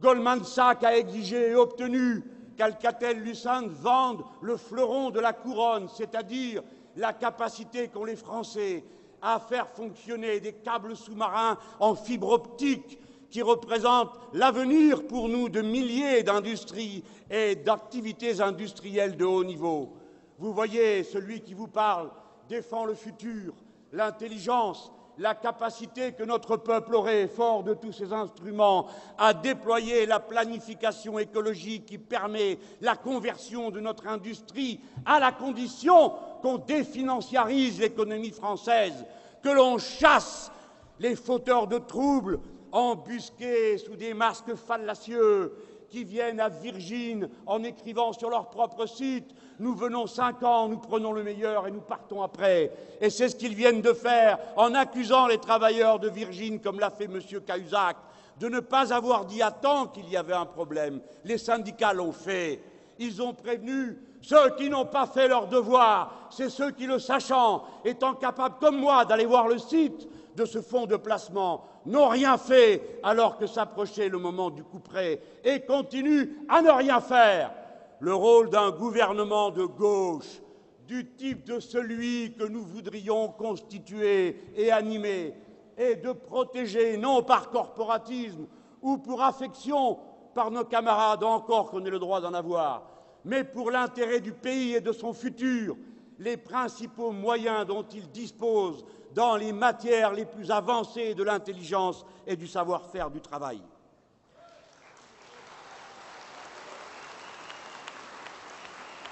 Goldman 0.00 0.44
Sachs 0.44 0.84
a 0.84 0.96
exigé 0.96 1.50
et 1.50 1.54
obtenu 1.54 2.22
qu'Alcatel-Lucent 2.56 3.68
vende 3.68 4.22
le 4.40 4.56
fleuron 4.56 5.10
de 5.10 5.20
la 5.20 5.32
couronne, 5.32 5.88
c'est-à-dire 5.94 6.62
la 6.96 7.12
capacité 7.12 7.88
qu'ont 7.88 8.04
les 8.04 8.16
Français 8.16 8.84
à 9.20 9.40
faire 9.40 9.68
fonctionner 9.68 10.40
des 10.40 10.52
câbles 10.52 10.96
sous-marins 10.96 11.58
en 11.80 11.94
fibre 11.94 12.30
optique 12.30 12.98
qui 13.30 13.42
représentent 13.42 14.12
l'avenir 14.32 15.06
pour 15.06 15.28
nous 15.28 15.48
de 15.48 15.60
milliers 15.60 16.22
d'industries 16.22 17.02
et 17.30 17.56
d'activités 17.56 18.40
industrielles 18.40 19.16
de 19.16 19.24
haut 19.24 19.44
niveau. 19.44 19.95
Vous 20.38 20.52
voyez, 20.52 21.02
celui 21.02 21.40
qui 21.40 21.54
vous 21.54 21.68
parle 21.68 22.10
défend 22.48 22.84
le 22.84 22.94
futur, 22.94 23.54
l'intelligence, 23.92 24.92
la 25.18 25.34
capacité 25.34 26.12
que 26.12 26.24
notre 26.24 26.58
peuple 26.58 26.94
aurait, 26.94 27.26
fort 27.26 27.62
de 27.64 27.72
tous 27.72 27.92
ces 27.92 28.12
instruments, 28.12 28.86
à 29.16 29.32
déployer 29.32 30.04
la 30.04 30.20
planification 30.20 31.18
écologique 31.18 31.86
qui 31.86 31.96
permet 31.96 32.58
la 32.82 32.96
conversion 32.96 33.70
de 33.70 33.80
notre 33.80 34.08
industrie 34.08 34.80
à 35.06 35.18
la 35.18 35.32
condition 35.32 36.12
qu'on 36.42 36.58
définanciarise 36.58 37.80
l'économie 37.80 38.30
française, 38.30 39.06
que 39.42 39.48
l'on 39.48 39.78
chasse 39.78 40.52
les 40.98 41.16
fauteurs 41.16 41.66
de 41.66 41.78
troubles 41.78 42.40
embusqués 42.72 43.78
sous 43.78 43.96
des 43.96 44.12
masques 44.12 44.54
fallacieux 44.54 45.54
qui 45.88 46.04
viennent 46.04 46.40
à 46.40 46.50
Virgin 46.50 47.30
en 47.46 47.62
écrivant 47.62 48.12
sur 48.12 48.28
leur 48.28 48.50
propre 48.50 48.84
site 48.86 49.34
Nous 49.58 49.74
venons 49.74 50.06
cinq 50.06 50.42
ans, 50.42 50.68
nous 50.68 50.78
prenons 50.78 51.12
le 51.12 51.22
meilleur 51.22 51.66
et 51.66 51.70
nous 51.70 51.80
partons 51.80 52.22
après. 52.22 52.72
Et 53.00 53.08
c'est 53.08 53.28
ce 53.28 53.36
qu'ils 53.36 53.54
viennent 53.54 53.80
de 53.80 53.92
faire 53.92 54.38
en 54.56 54.74
accusant 54.74 55.26
les 55.26 55.38
travailleurs 55.38 55.98
de 55.98 56.08
Virgin, 56.08 56.60
comme 56.60 56.78
l'a 56.78 56.90
fait 56.90 57.04
M. 57.04 57.20
Cahuzac, 57.46 57.96
de 58.38 58.48
ne 58.48 58.60
pas 58.60 58.92
avoir 58.92 59.24
dit 59.24 59.42
à 59.42 59.50
temps 59.50 59.86
qu'il 59.86 60.08
y 60.10 60.16
avait 60.16 60.34
un 60.34 60.44
problème. 60.44 61.00
Les 61.24 61.38
syndicats 61.38 61.94
l'ont 61.94 62.12
fait. 62.12 62.60
Ils 62.98 63.22
ont 63.22 63.32
prévenu 63.32 63.98
ceux 64.20 64.50
qui 64.56 64.68
n'ont 64.68 64.86
pas 64.86 65.06
fait 65.06 65.28
leur 65.28 65.46
devoir, 65.46 66.28
c'est 66.30 66.50
ceux 66.50 66.72
qui, 66.72 66.86
le 66.86 66.98
sachant, 66.98 67.64
étant 67.84 68.14
capables 68.14 68.56
comme 68.58 68.76
moi 68.76 69.04
d'aller 69.04 69.26
voir 69.26 69.46
le 69.48 69.58
site 69.58 70.08
de 70.34 70.44
ce 70.44 70.60
fonds 70.60 70.86
de 70.86 70.96
placement, 70.96 71.64
n'ont 71.86 72.08
rien 72.08 72.36
fait 72.36 72.98
alors 73.02 73.38
que 73.38 73.46
s'approchait 73.46 74.08
le 74.08 74.18
moment 74.18 74.50
du 74.50 74.64
coup 74.64 74.80
près 74.80 75.20
et 75.44 75.60
continuent 75.60 76.30
à 76.48 76.60
ne 76.60 76.70
rien 76.70 77.00
faire. 77.00 77.52
Le 78.00 78.14
rôle 78.14 78.50
d'un 78.50 78.70
gouvernement 78.70 79.50
de 79.50 79.64
gauche, 79.64 80.42
du 80.86 81.12
type 81.12 81.44
de 81.44 81.60
celui 81.60 82.34
que 82.34 82.44
nous 82.44 82.62
voudrions 82.62 83.28
constituer 83.28 84.38
et 84.54 84.70
animer, 84.70 85.34
est 85.76 85.96
de 85.96 86.12
protéger, 86.12 86.96
non 86.96 87.22
par 87.22 87.50
corporatisme 87.50 88.46
ou 88.82 88.98
pour 88.98 89.22
affection 89.22 89.98
par 90.34 90.50
nos 90.50 90.64
camarades, 90.64 91.24
encore 91.24 91.70
qu'on 91.70 91.84
ait 91.84 91.90
le 91.90 91.98
droit 91.98 92.20
d'en 92.20 92.34
avoir, 92.34 92.82
mais 93.24 93.42
pour 93.42 93.70
l'intérêt 93.70 94.20
du 94.20 94.32
pays 94.32 94.74
et 94.74 94.80
de 94.80 94.92
son 94.92 95.12
futur, 95.12 95.76
les 96.18 96.36
principaux 96.36 97.10
moyens 97.10 97.66
dont 97.66 97.82
il 97.82 98.10
dispose 98.10 98.84
dans 99.14 99.36
les 99.36 99.52
matières 99.52 100.12
les 100.12 100.26
plus 100.26 100.50
avancées 100.50 101.14
de 101.14 101.22
l'intelligence 101.22 102.04
et 102.26 102.36
du 102.36 102.46
savoir-faire 102.46 103.10
du 103.10 103.20
travail. 103.20 103.60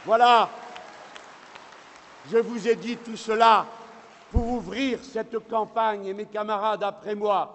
Voilà, 0.07 0.51
je 2.31 2.37
vous 2.37 2.69
ai 2.69 2.77
dit 2.77 2.99
tout 2.99 3.17
cela 3.17 3.65
pour 4.31 4.47
ouvrir 4.47 4.99
cette 5.03 5.39
campagne 5.49 6.05
et 6.05 6.13
mes 6.13 6.27
camarades 6.27 6.83
après 6.83 7.15
moi 7.15 7.55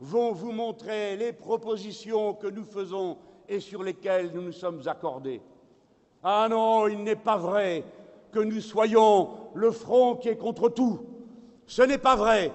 vont 0.00 0.30
vous 0.30 0.52
montrer 0.52 1.16
les 1.16 1.32
propositions 1.32 2.34
que 2.34 2.46
nous 2.46 2.62
faisons 2.62 3.18
et 3.48 3.58
sur 3.58 3.82
lesquelles 3.82 4.30
nous 4.32 4.42
nous 4.42 4.52
sommes 4.52 4.80
accordés. 4.86 5.42
Ah 6.22 6.46
non, 6.48 6.86
il 6.86 7.02
n'est 7.02 7.16
pas 7.16 7.36
vrai 7.36 7.82
que 8.30 8.38
nous 8.38 8.60
soyons 8.60 9.30
le 9.54 9.72
front 9.72 10.14
qui 10.14 10.28
est 10.28 10.36
contre 10.36 10.68
tout. 10.68 11.00
Ce 11.66 11.82
n'est 11.82 11.98
pas 11.98 12.14
vrai. 12.14 12.52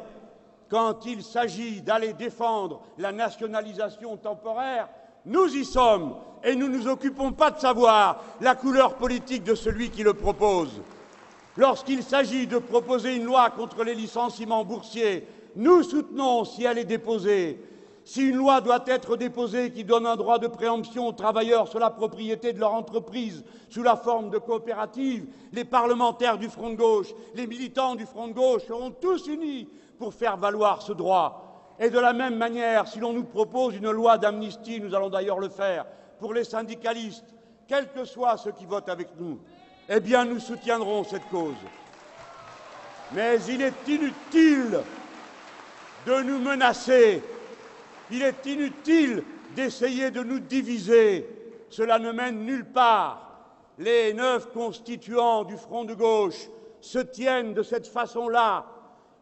Quand 0.70 1.06
il 1.06 1.22
s'agit 1.22 1.82
d'aller 1.82 2.14
défendre 2.14 2.80
la 2.98 3.12
nationalisation 3.12 4.16
temporaire, 4.16 4.88
nous 5.26 5.54
y 5.54 5.66
sommes 5.66 6.16
et 6.44 6.56
nous 6.56 6.68
ne 6.68 6.78
nous 6.78 6.88
occupons 6.88 7.32
pas 7.32 7.52
de 7.52 7.60
savoir 7.60 8.24
la 8.42 8.56
couleur 8.56 8.96
politique 8.96 9.44
de 9.44 9.56
celui 9.56 9.90
qui 9.90 10.04
le 10.04 10.14
propose. 10.14 10.82
Lorsqu'il 11.56 12.04
s'agit 12.04 12.48
de 12.48 12.58
proposer 12.58 13.16
une 13.16 13.26
loi 13.26 13.50
contre 13.52 13.84
les 13.84 13.94
licenciements 13.94 14.66
boursiers, 14.66 15.28
nous 15.56 15.84
soutenons 15.84 16.46
si 16.46 16.64
elle 16.64 16.80
est 16.80 16.84
déposée. 16.84 17.60
Si 18.06 18.28
une 18.28 18.36
loi 18.36 18.60
doit 18.60 18.84
être 18.88 19.16
déposée 19.16 19.72
qui 19.72 19.86
donne 19.86 20.06
un 20.06 20.18
droit 20.18 20.40
de 20.40 20.48
préemption 20.48 21.08
aux 21.08 21.14
travailleurs 21.14 21.70
sur 21.70 21.80
la 21.80 21.90
propriété 21.90 22.52
de 22.52 22.60
leur 22.60 22.74
entreprise 22.74 23.46
sous 23.70 23.84
la 23.84 23.96
forme 23.96 24.30
de 24.30 24.40
coopérative, 24.40 25.28
les 25.54 25.64
parlementaires 25.64 26.38
du 26.38 26.50
Front 26.50 26.72
de 26.72 26.76
gauche, 26.76 27.14
les 27.34 27.48
militants 27.48 27.96
du 27.96 28.06
Front 28.06 28.28
de 28.28 28.34
gauche 28.34 28.64
seront 28.68 28.92
tous 28.92 29.28
unis 29.28 29.70
pour 29.98 30.14
faire 30.14 30.36
valoir 30.36 30.82
ce 30.82 30.92
droit. 30.92 31.76
Et 31.80 31.90
de 31.90 32.00
la 32.00 32.12
même 32.12 32.36
manière, 32.36 32.88
si 32.88 33.00
l'on 33.00 33.14
nous 33.14 33.24
propose 33.24 33.76
une 33.76 33.90
loi 33.90 34.18
d'amnistie, 34.18 34.82
nous 34.82 34.94
allons 34.94 35.10
d'ailleurs 35.10 35.40
le 35.40 35.50
faire, 35.50 35.86
pour 36.24 36.34
les 36.34 36.46
syndicalistes, 36.46 37.36
quels 37.68 37.92
que 37.92 38.06
soient 38.06 38.38
ceux 38.38 38.54
qui 38.54 38.66
votent 38.66 38.88
avec 38.88 39.10
nous, 39.20 39.42
eh 39.90 40.00
bien 40.00 40.24
nous 40.24 40.40
soutiendrons 40.40 41.04
cette 41.04 41.28
cause. 41.30 41.54
Mais 43.12 43.38
il 43.50 43.62
est 43.62 43.88
inutile 43.90 44.80
de 46.08 46.22
nous 46.22 46.40
menacer 46.40 47.22
il 48.10 48.22
est 48.22 48.46
inutile 48.46 49.22
d'essayer 49.54 50.12
de 50.12 50.24
nous 50.24 50.40
diviser. 50.40 51.28
Cela 51.70 52.00
ne 52.00 52.14
mène 52.14 52.46
nulle 52.46 52.72
part. 52.72 53.50
Les 53.78 54.14
neuf 54.14 54.50
constituants 54.54 55.44
du 55.44 55.58
Front 55.58 55.84
de 55.84 55.94
gauche 55.94 56.48
se 56.80 57.00
tiennent 57.00 57.54
de 57.54 57.64
cette 57.64 57.88
façon-là. 57.88 58.66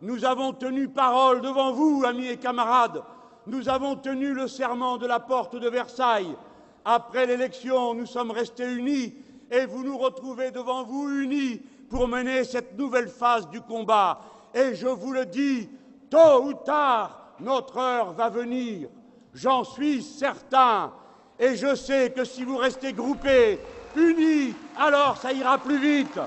Nous 0.02 0.24
avons 0.24 0.54
tenu 0.54 0.88
parole 0.88 1.42
devant 1.42 1.72
vous, 1.72 2.04
amis 2.06 2.28
et 2.28 2.38
camarades. 2.38 3.02
Nous 3.48 3.70
avons 3.70 3.96
tenu 3.96 4.34
le 4.34 4.48
serment 4.48 4.98
de 4.98 5.08
la 5.08 5.20
porte 5.20 5.56
de 5.56 5.68
Versailles. 5.68 6.36
Après 6.84 7.26
l'élection, 7.26 7.94
nous 7.94 8.06
sommes 8.06 8.32
restés 8.32 8.66
unis 8.66 9.14
et 9.50 9.66
vous 9.66 9.84
nous 9.84 9.98
retrouvez 9.98 10.52
devant 10.52 10.84
vous 10.84 11.10
unis 11.10 11.62
pour 11.90 12.08
mener 12.08 12.44
cette 12.44 12.78
nouvelle 12.78 13.10
phase 13.10 13.50
du 13.50 13.62
combat. 13.62 14.22
Et 14.54 14.76
je 14.76 14.88
vous 14.88 15.12
le 15.12 15.26
dis, 15.26 15.70
tôt 16.10 16.44
ou 16.44 16.54
tard, 16.54 17.36
notre 17.40 17.78
heure 17.78 18.14
va 18.14 18.30
venir, 18.30 18.90
j'en 19.34 19.64
suis 19.64 20.02
certain, 20.02 20.92
et 21.40 21.56
je 21.56 21.76
sais 21.76 22.12
que 22.12 22.24
si 22.24 22.44
vous 22.44 22.58
restez 22.58 22.94
groupés, 22.94 23.60
unis, 23.96 24.54
alors 24.78 25.18
ça 25.18 25.34
ira 25.34 25.58
plus 25.58 25.80
vite. 25.80 26.20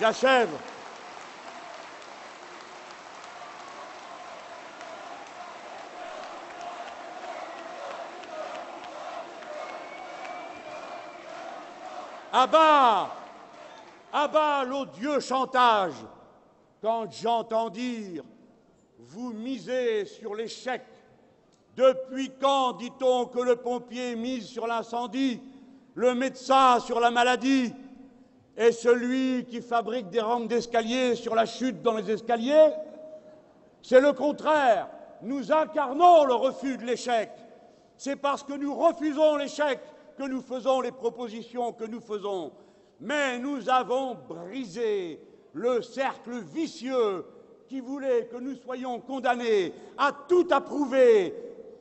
J'achève. 0.00 0.48
À 12.36 12.48
bas 12.48 13.14
l'odieux 14.64 15.20
chantage 15.20 15.92
quand 16.82 17.08
j'entends 17.12 17.70
dire 17.70 18.24
vous 18.98 19.32
misez 19.32 20.04
sur 20.04 20.34
l'échec, 20.34 20.82
depuis 21.76 22.32
quand 22.40 22.72
dit-on 22.72 23.26
que 23.26 23.38
le 23.38 23.54
pompier 23.54 24.16
mise 24.16 24.48
sur 24.48 24.66
l'incendie, 24.66 25.40
le 25.94 26.16
médecin 26.16 26.80
sur 26.80 26.98
la 26.98 27.12
maladie 27.12 27.72
et 28.56 28.72
celui 28.72 29.44
qui 29.44 29.60
fabrique 29.60 30.10
des 30.10 30.20
rampes 30.20 30.48
d'escalier 30.48 31.14
sur 31.14 31.36
la 31.36 31.46
chute 31.46 31.82
dans 31.82 31.94
les 31.94 32.10
escaliers? 32.10 32.70
C'est 33.80 34.00
le 34.00 34.12
contraire. 34.12 34.88
Nous 35.22 35.52
incarnons 35.52 36.24
le 36.24 36.34
refus 36.34 36.78
de 36.78 36.84
l'échec. 36.84 37.30
C'est 37.96 38.16
parce 38.16 38.42
que 38.42 38.54
nous 38.54 38.74
refusons 38.74 39.36
l'échec 39.36 39.78
que 40.16 40.24
nous 40.24 40.42
faisons 40.42 40.80
les 40.80 40.92
propositions 40.92 41.72
que 41.72 41.84
nous 41.84 42.00
faisons. 42.00 42.52
Mais 43.00 43.38
nous 43.38 43.68
avons 43.68 44.16
brisé 44.28 45.20
le 45.52 45.82
cercle 45.82 46.40
vicieux 46.40 47.24
qui 47.68 47.80
voulait 47.80 48.26
que 48.26 48.36
nous 48.36 48.56
soyons 48.56 49.00
condamnés 49.00 49.72
à 49.98 50.12
tout 50.28 50.46
approuver, 50.50 51.34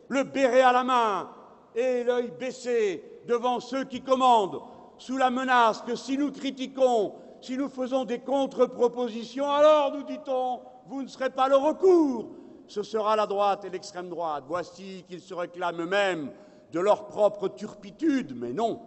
le 0.08 0.24
béret 0.24 0.62
à 0.62 0.72
la 0.72 0.84
main 0.84 1.30
et 1.76 2.04
l'œil 2.04 2.32
baissé 2.40 3.04
devant 3.28 3.60
ceux 3.60 3.84
qui 3.86 4.02
commandent, 4.02 4.62
sous 4.98 5.18
la 5.18 5.30
menace 5.30 5.82
que 5.82 5.96
si 5.96 6.18
nous 6.18 6.32
critiquons, 6.32 7.14
si 7.42 7.58
nous 7.58 7.70
faisons 7.70 8.06
des 8.06 8.20
contre-propositions, 8.20 9.50
alors, 9.50 9.94
nous 9.94 10.04
dit-on, 10.04 10.62
vous 10.88 11.04
ne 11.04 11.08
serez 11.08 11.30
pas 11.30 11.48
le 11.48 11.56
recours, 11.56 12.28
ce 12.68 12.84
sera 12.84 13.16
la 13.16 13.26
droite 13.26 13.66
et 13.66 13.70
l'extrême 13.70 14.10
droite. 14.10 14.46
Voici 14.48 15.04
qu'ils 15.08 15.22
se 15.22 15.34
réclament 15.34 15.82
eux-mêmes 15.82 16.32
de 16.74 16.80
leur 16.80 17.06
propre 17.06 17.50
turpitude, 17.50 18.36
mais 18.36 18.52
non. 18.52 18.82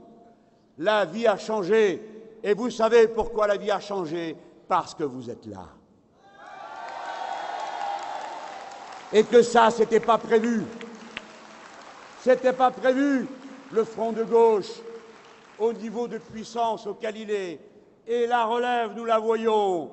La 0.79 1.05
vie 1.05 1.27
a 1.27 1.39
changé, 1.39 2.03
et 2.43 2.53
vous 2.53 2.69
savez 2.69 3.07
pourquoi 3.07 3.47
la 3.47 3.57
vie 3.57 3.71
a 3.71 3.81
changé? 3.81 4.37
Parce 4.69 4.93
que 4.93 5.05
vous 5.05 5.31
êtes 5.31 5.47
là. 5.47 5.69
Et 9.13 9.23
que 9.23 9.41
ça, 9.41 9.71
c'était 9.71 10.01
pas 10.01 10.19
prévu. 10.19 10.65
C'était 12.21 12.53
pas 12.53 12.73
prévu, 12.73 13.29
le 13.71 13.85
front 13.85 14.11
de 14.11 14.25
gauche, 14.25 14.73
au 15.61 15.73
niveau 15.73 16.09
de 16.09 16.19
puissance 16.19 16.89
auquel 16.89 17.17
il 17.17 17.31
est. 17.31 17.61
Et 18.09 18.27
la 18.27 18.47
relève, 18.47 18.95
nous 18.97 19.05
la 19.05 19.21
voyons, 19.21 19.93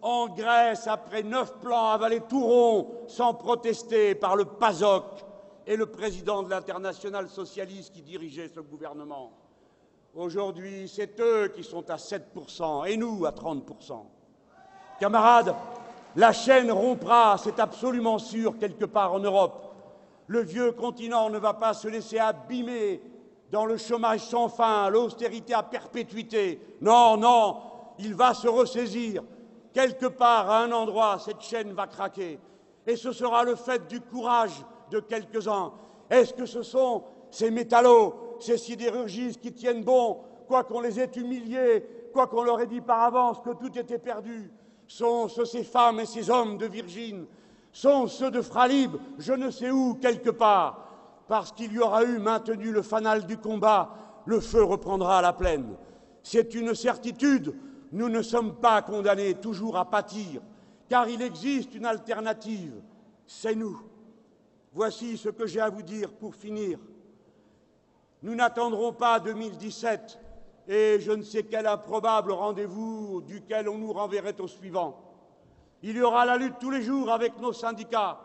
en 0.00 0.28
Grèce, 0.28 0.86
après 0.86 1.24
neuf 1.24 1.52
plans 1.60 1.90
avalés 1.90 2.22
tout 2.28 2.44
rond, 2.44 3.02
sans 3.08 3.34
protester 3.34 4.14
par 4.14 4.36
le 4.36 4.44
PASOK 4.44 5.31
et 5.66 5.76
le 5.76 5.86
président 5.86 6.42
de 6.42 6.50
l'international 6.50 7.28
socialiste 7.28 7.92
qui 7.92 8.02
dirigeait 8.02 8.48
ce 8.48 8.60
gouvernement. 8.60 9.32
Aujourd'hui, 10.14 10.90
c'est 10.92 11.18
eux 11.20 11.48
qui 11.48 11.64
sont 11.64 11.88
à 11.90 11.96
7% 11.96 12.86
et 12.88 12.96
nous 12.96 13.24
à 13.24 13.30
30%. 13.30 14.04
Camarades, 15.00 15.54
la 16.16 16.32
chaîne 16.32 16.70
rompra, 16.70 17.36
c'est 17.38 17.58
absolument 17.58 18.18
sûr, 18.18 18.58
quelque 18.58 18.84
part 18.84 19.14
en 19.14 19.20
Europe. 19.20 19.74
Le 20.26 20.42
vieux 20.42 20.72
continent 20.72 21.30
ne 21.30 21.38
va 21.38 21.54
pas 21.54 21.72
se 21.72 21.88
laisser 21.88 22.18
abîmer 22.18 23.00
dans 23.50 23.64
le 23.64 23.76
chômage 23.76 24.20
sans 24.20 24.48
fin, 24.48 24.88
l'austérité 24.90 25.54
à 25.54 25.62
perpétuité. 25.62 26.60
Non, 26.80 27.16
non, 27.16 27.56
il 27.98 28.14
va 28.14 28.34
se 28.34 28.48
ressaisir. 28.48 29.22
Quelque 29.72 30.06
part, 30.06 30.50
à 30.50 30.64
un 30.64 30.72
endroit, 30.72 31.18
cette 31.18 31.40
chaîne 31.40 31.72
va 31.72 31.86
craquer. 31.86 32.38
Et 32.86 32.96
ce 32.96 33.12
sera 33.12 33.44
le 33.44 33.54
fait 33.54 33.86
du 33.88 34.00
courage 34.00 34.64
de 34.92 35.00
quelques-uns 35.00 35.72
Est-ce 36.10 36.34
que 36.34 36.46
ce 36.46 36.62
sont 36.62 37.02
ces 37.30 37.50
métallos, 37.50 38.36
ces 38.38 38.58
sidérurgistes 38.58 39.40
qui 39.40 39.52
tiennent 39.52 39.82
bon, 39.82 40.18
quoi 40.46 40.64
qu'on 40.64 40.80
les 40.80 41.00
ait 41.00 41.10
humiliés, 41.16 41.84
quoi 42.12 42.26
qu'on 42.26 42.42
leur 42.42 42.60
ait 42.60 42.66
dit 42.66 42.80
par 42.80 43.02
avance 43.02 43.40
que 43.40 43.50
tout 43.54 43.76
était 43.78 43.98
perdu 43.98 44.52
Sont-ce 44.86 45.44
ces 45.44 45.64
femmes 45.64 46.00
et 46.00 46.06
ces 46.06 46.30
hommes 46.30 46.58
de 46.58 46.66
Virgin 46.66 47.24
Sont 47.72 48.06
ceux 48.06 48.30
de 48.30 48.42
Fralib, 48.42 48.96
je 49.18 49.32
ne 49.32 49.50
sais 49.50 49.70
où, 49.70 49.94
quelque 49.94 50.30
part 50.30 51.24
Parce 51.26 51.52
qu'il 51.52 51.72
y 51.72 51.78
aura 51.78 52.04
eu 52.04 52.18
maintenu 52.18 52.70
le 52.70 52.82
fanal 52.82 53.26
du 53.26 53.38
combat, 53.38 53.94
le 54.26 54.40
feu 54.40 54.62
reprendra 54.62 55.18
à 55.18 55.22
la 55.22 55.32
plaine. 55.32 55.74
C'est 56.22 56.54
une 56.54 56.74
certitude, 56.74 57.54
nous 57.92 58.10
ne 58.10 58.20
sommes 58.22 58.54
pas 58.56 58.82
condamnés 58.82 59.34
toujours 59.34 59.76
à 59.76 59.86
pâtir, 59.86 60.42
car 60.88 61.08
il 61.08 61.22
existe 61.22 61.74
une 61.74 61.86
alternative, 61.86 62.74
c'est 63.26 63.54
nous. 63.54 63.80
Voici 64.74 65.18
ce 65.18 65.28
que 65.28 65.46
j'ai 65.46 65.60
à 65.60 65.68
vous 65.68 65.82
dire 65.82 66.10
pour 66.12 66.34
finir. 66.34 66.78
Nous 68.22 68.34
n'attendrons 68.34 68.92
pas 68.92 69.20
2017 69.20 70.18
et 70.68 70.98
je 71.00 71.12
ne 71.12 71.22
sais 71.22 71.42
quel 71.42 71.66
improbable 71.66 72.32
rendez-vous 72.32 73.20
duquel 73.22 73.68
on 73.68 73.76
nous 73.76 73.92
renverrait 73.92 74.40
au 74.40 74.46
suivant. 74.46 74.98
Il 75.82 75.96
y 75.96 76.00
aura 76.00 76.24
la 76.24 76.38
lutte 76.38 76.58
tous 76.58 76.70
les 76.70 76.82
jours 76.82 77.10
avec 77.10 77.38
nos 77.38 77.52
syndicats 77.52 78.20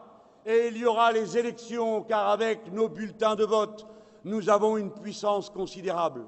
et 0.46 0.68
il 0.68 0.78
y 0.78 0.86
aura 0.86 1.12
les 1.12 1.38
élections 1.38 2.04
car 2.04 2.30
avec 2.30 2.72
nos 2.72 2.88
bulletins 2.88 3.36
de 3.36 3.44
vote, 3.44 3.86
nous 4.24 4.50
avons 4.50 4.78
une 4.78 4.92
puissance 4.92 5.50
considérable. 5.50 6.26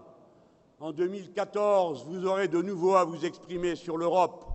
En 0.82 0.92
2014, 0.92 2.06
vous 2.08 2.26
aurez 2.26 2.50
de 2.50 2.62
nouveau 2.62 2.96
à 2.96 3.06
vous 3.06 3.26
exprimer 3.26 3.76
sur 3.76 3.96
l'Europe. 3.98 4.46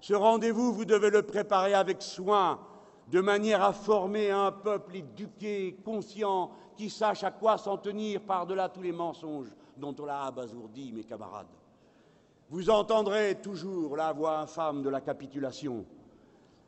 Ce 0.00 0.14
rendez-vous, 0.14 0.72
vous 0.72 0.84
devez 0.84 1.10
le 1.10 1.22
préparer 1.22 1.74
avec 1.74 2.00
soin, 2.02 2.60
de 3.10 3.20
manière 3.20 3.62
à 3.62 3.72
former 3.72 4.30
un 4.30 4.52
peuple 4.52 4.96
éduqué, 4.96 5.76
conscient, 5.84 6.50
qui 6.76 6.88
sache 6.88 7.24
à 7.24 7.30
quoi 7.30 7.58
s'en 7.58 7.76
tenir 7.76 8.20
par-delà 8.20 8.68
tous 8.68 8.82
les 8.82 8.92
mensonges 8.92 9.52
dont 9.76 9.94
on 9.98 10.04
l'a 10.04 10.24
abasourdi, 10.24 10.92
mes 10.92 11.04
camarades. 11.04 11.46
Vous 12.48 12.70
entendrez 12.70 13.36
toujours 13.42 13.96
la 13.96 14.12
voix 14.12 14.38
infâme 14.38 14.82
de 14.82 14.88
la 14.88 15.00
capitulation, 15.00 15.84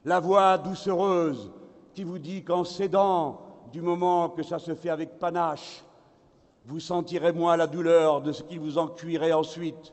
la 0.05 0.20
voix 0.20 0.59
doucereuse 0.59 1.51
qui 1.95 2.03
vous 2.05 2.18
dit 2.18 2.43
qu'en 2.43 2.64
cédant, 2.64 3.40
du 3.72 3.80
moment 3.80 4.28
que 4.28 4.43
ça 4.43 4.59
se 4.59 4.74
fait 4.74 4.90
avec 4.90 5.18
panache, 5.18 5.84
vous 6.66 6.80
sentirez 6.80 7.32
moins 7.32 7.57
la 7.57 7.66
douleur 7.66 8.20
de 8.20 8.32
ce 8.32 8.43
qui 8.43 8.59
vous 8.59 8.78
en 8.78 8.88
cuirait 8.88 9.32
ensuite. 9.32 9.93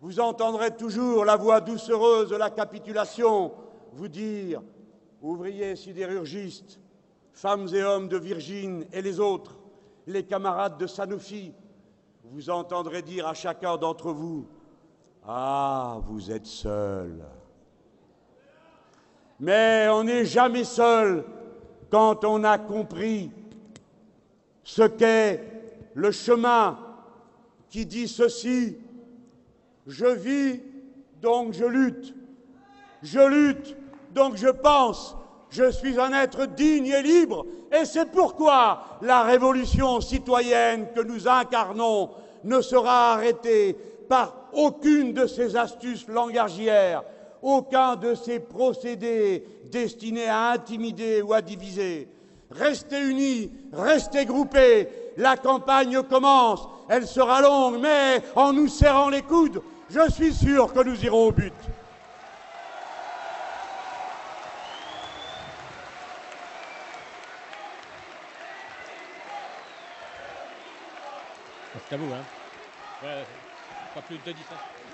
Vous 0.00 0.20
entendrez 0.20 0.76
toujours 0.76 1.24
la 1.24 1.36
voix 1.36 1.60
doucereuse 1.60 2.30
de 2.30 2.36
la 2.36 2.50
capitulation 2.50 3.52
vous 3.92 4.08
dire, 4.08 4.62
ouvriers 5.26 5.76
sidérurgistes, 5.76 6.80
femmes 7.32 7.68
et 7.74 7.82
hommes 7.82 8.08
de 8.08 8.16
Virgin 8.16 8.84
et 8.92 9.02
les 9.02 9.20
autres, 9.20 9.56
les 10.06 10.24
camarades 10.24 10.78
de 10.78 10.86
Sanofi, 10.86 11.52
vous 12.24 12.48
entendrez 12.50 13.02
dire 13.02 13.26
à 13.26 13.34
chacun 13.34 13.76
d'entre 13.76 14.12
vous, 14.12 14.46
Ah, 15.26 15.98
vous 16.06 16.30
êtes 16.30 16.46
seul. 16.46 17.24
Mais 19.40 19.88
on 19.90 20.04
n'est 20.04 20.24
jamais 20.24 20.64
seul 20.64 21.24
quand 21.90 22.24
on 22.24 22.44
a 22.44 22.58
compris 22.58 23.30
ce 24.62 24.82
qu'est 24.82 25.42
le 25.94 26.10
chemin 26.12 26.78
qui 27.68 27.84
dit 27.84 28.06
ceci, 28.08 28.78
je 29.86 30.06
vis, 30.06 30.62
donc 31.20 31.52
je 31.52 31.64
lutte, 31.64 32.14
je 33.02 33.20
lutte, 33.20 33.76
donc 34.16 34.36
je 34.36 34.48
pense, 34.48 35.14
je 35.50 35.70
suis 35.70 36.00
un 36.00 36.12
être 36.12 36.46
digne 36.46 36.86
et 36.86 37.02
libre, 37.02 37.44
et 37.70 37.84
c'est 37.84 38.10
pourquoi 38.10 38.98
la 39.02 39.22
révolution 39.22 40.00
citoyenne 40.00 40.88
que 40.94 41.02
nous 41.02 41.28
incarnons 41.28 42.10
ne 42.42 42.62
sera 42.62 43.12
arrêtée 43.12 43.76
par 44.08 44.34
aucune 44.54 45.12
de 45.12 45.26
ces 45.26 45.54
astuces 45.54 46.08
langagières, 46.08 47.04
aucun 47.42 47.96
de 47.96 48.14
ces 48.14 48.40
procédés 48.40 49.44
destinés 49.70 50.28
à 50.28 50.52
intimider 50.52 51.20
ou 51.20 51.34
à 51.34 51.42
diviser. 51.42 52.08
Restez 52.50 53.00
unis, 53.02 53.50
restez 53.72 54.24
groupés. 54.24 54.88
La 55.18 55.36
campagne 55.36 56.02
commence. 56.02 56.66
Elle 56.88 57.06
sera 57.06 57.42
longue, 57.42 57.80
mais 57.80 58.22
en 58.34 58.52
nous 58.52 58.68
serrant 58.68 59.10
les 59.10 59.22
coudes, 59.22 59.60
je 59.90 60.10
suis 60.10 60.32
sûr 60.32 60.72
que 60.72 60.84
nous 60.84 61.04
irons 61.04 61.28
au 61.28 61.32
but. 61.32 61.52
Vous, 71.92 72.12
hein 72.12 72.26
ouais, 73.02 73.24
Pas 73.94 74.02
plus 74.02 74.18
de 74.18 74.32
10 74.32 74.42
ans. 74.52 74.85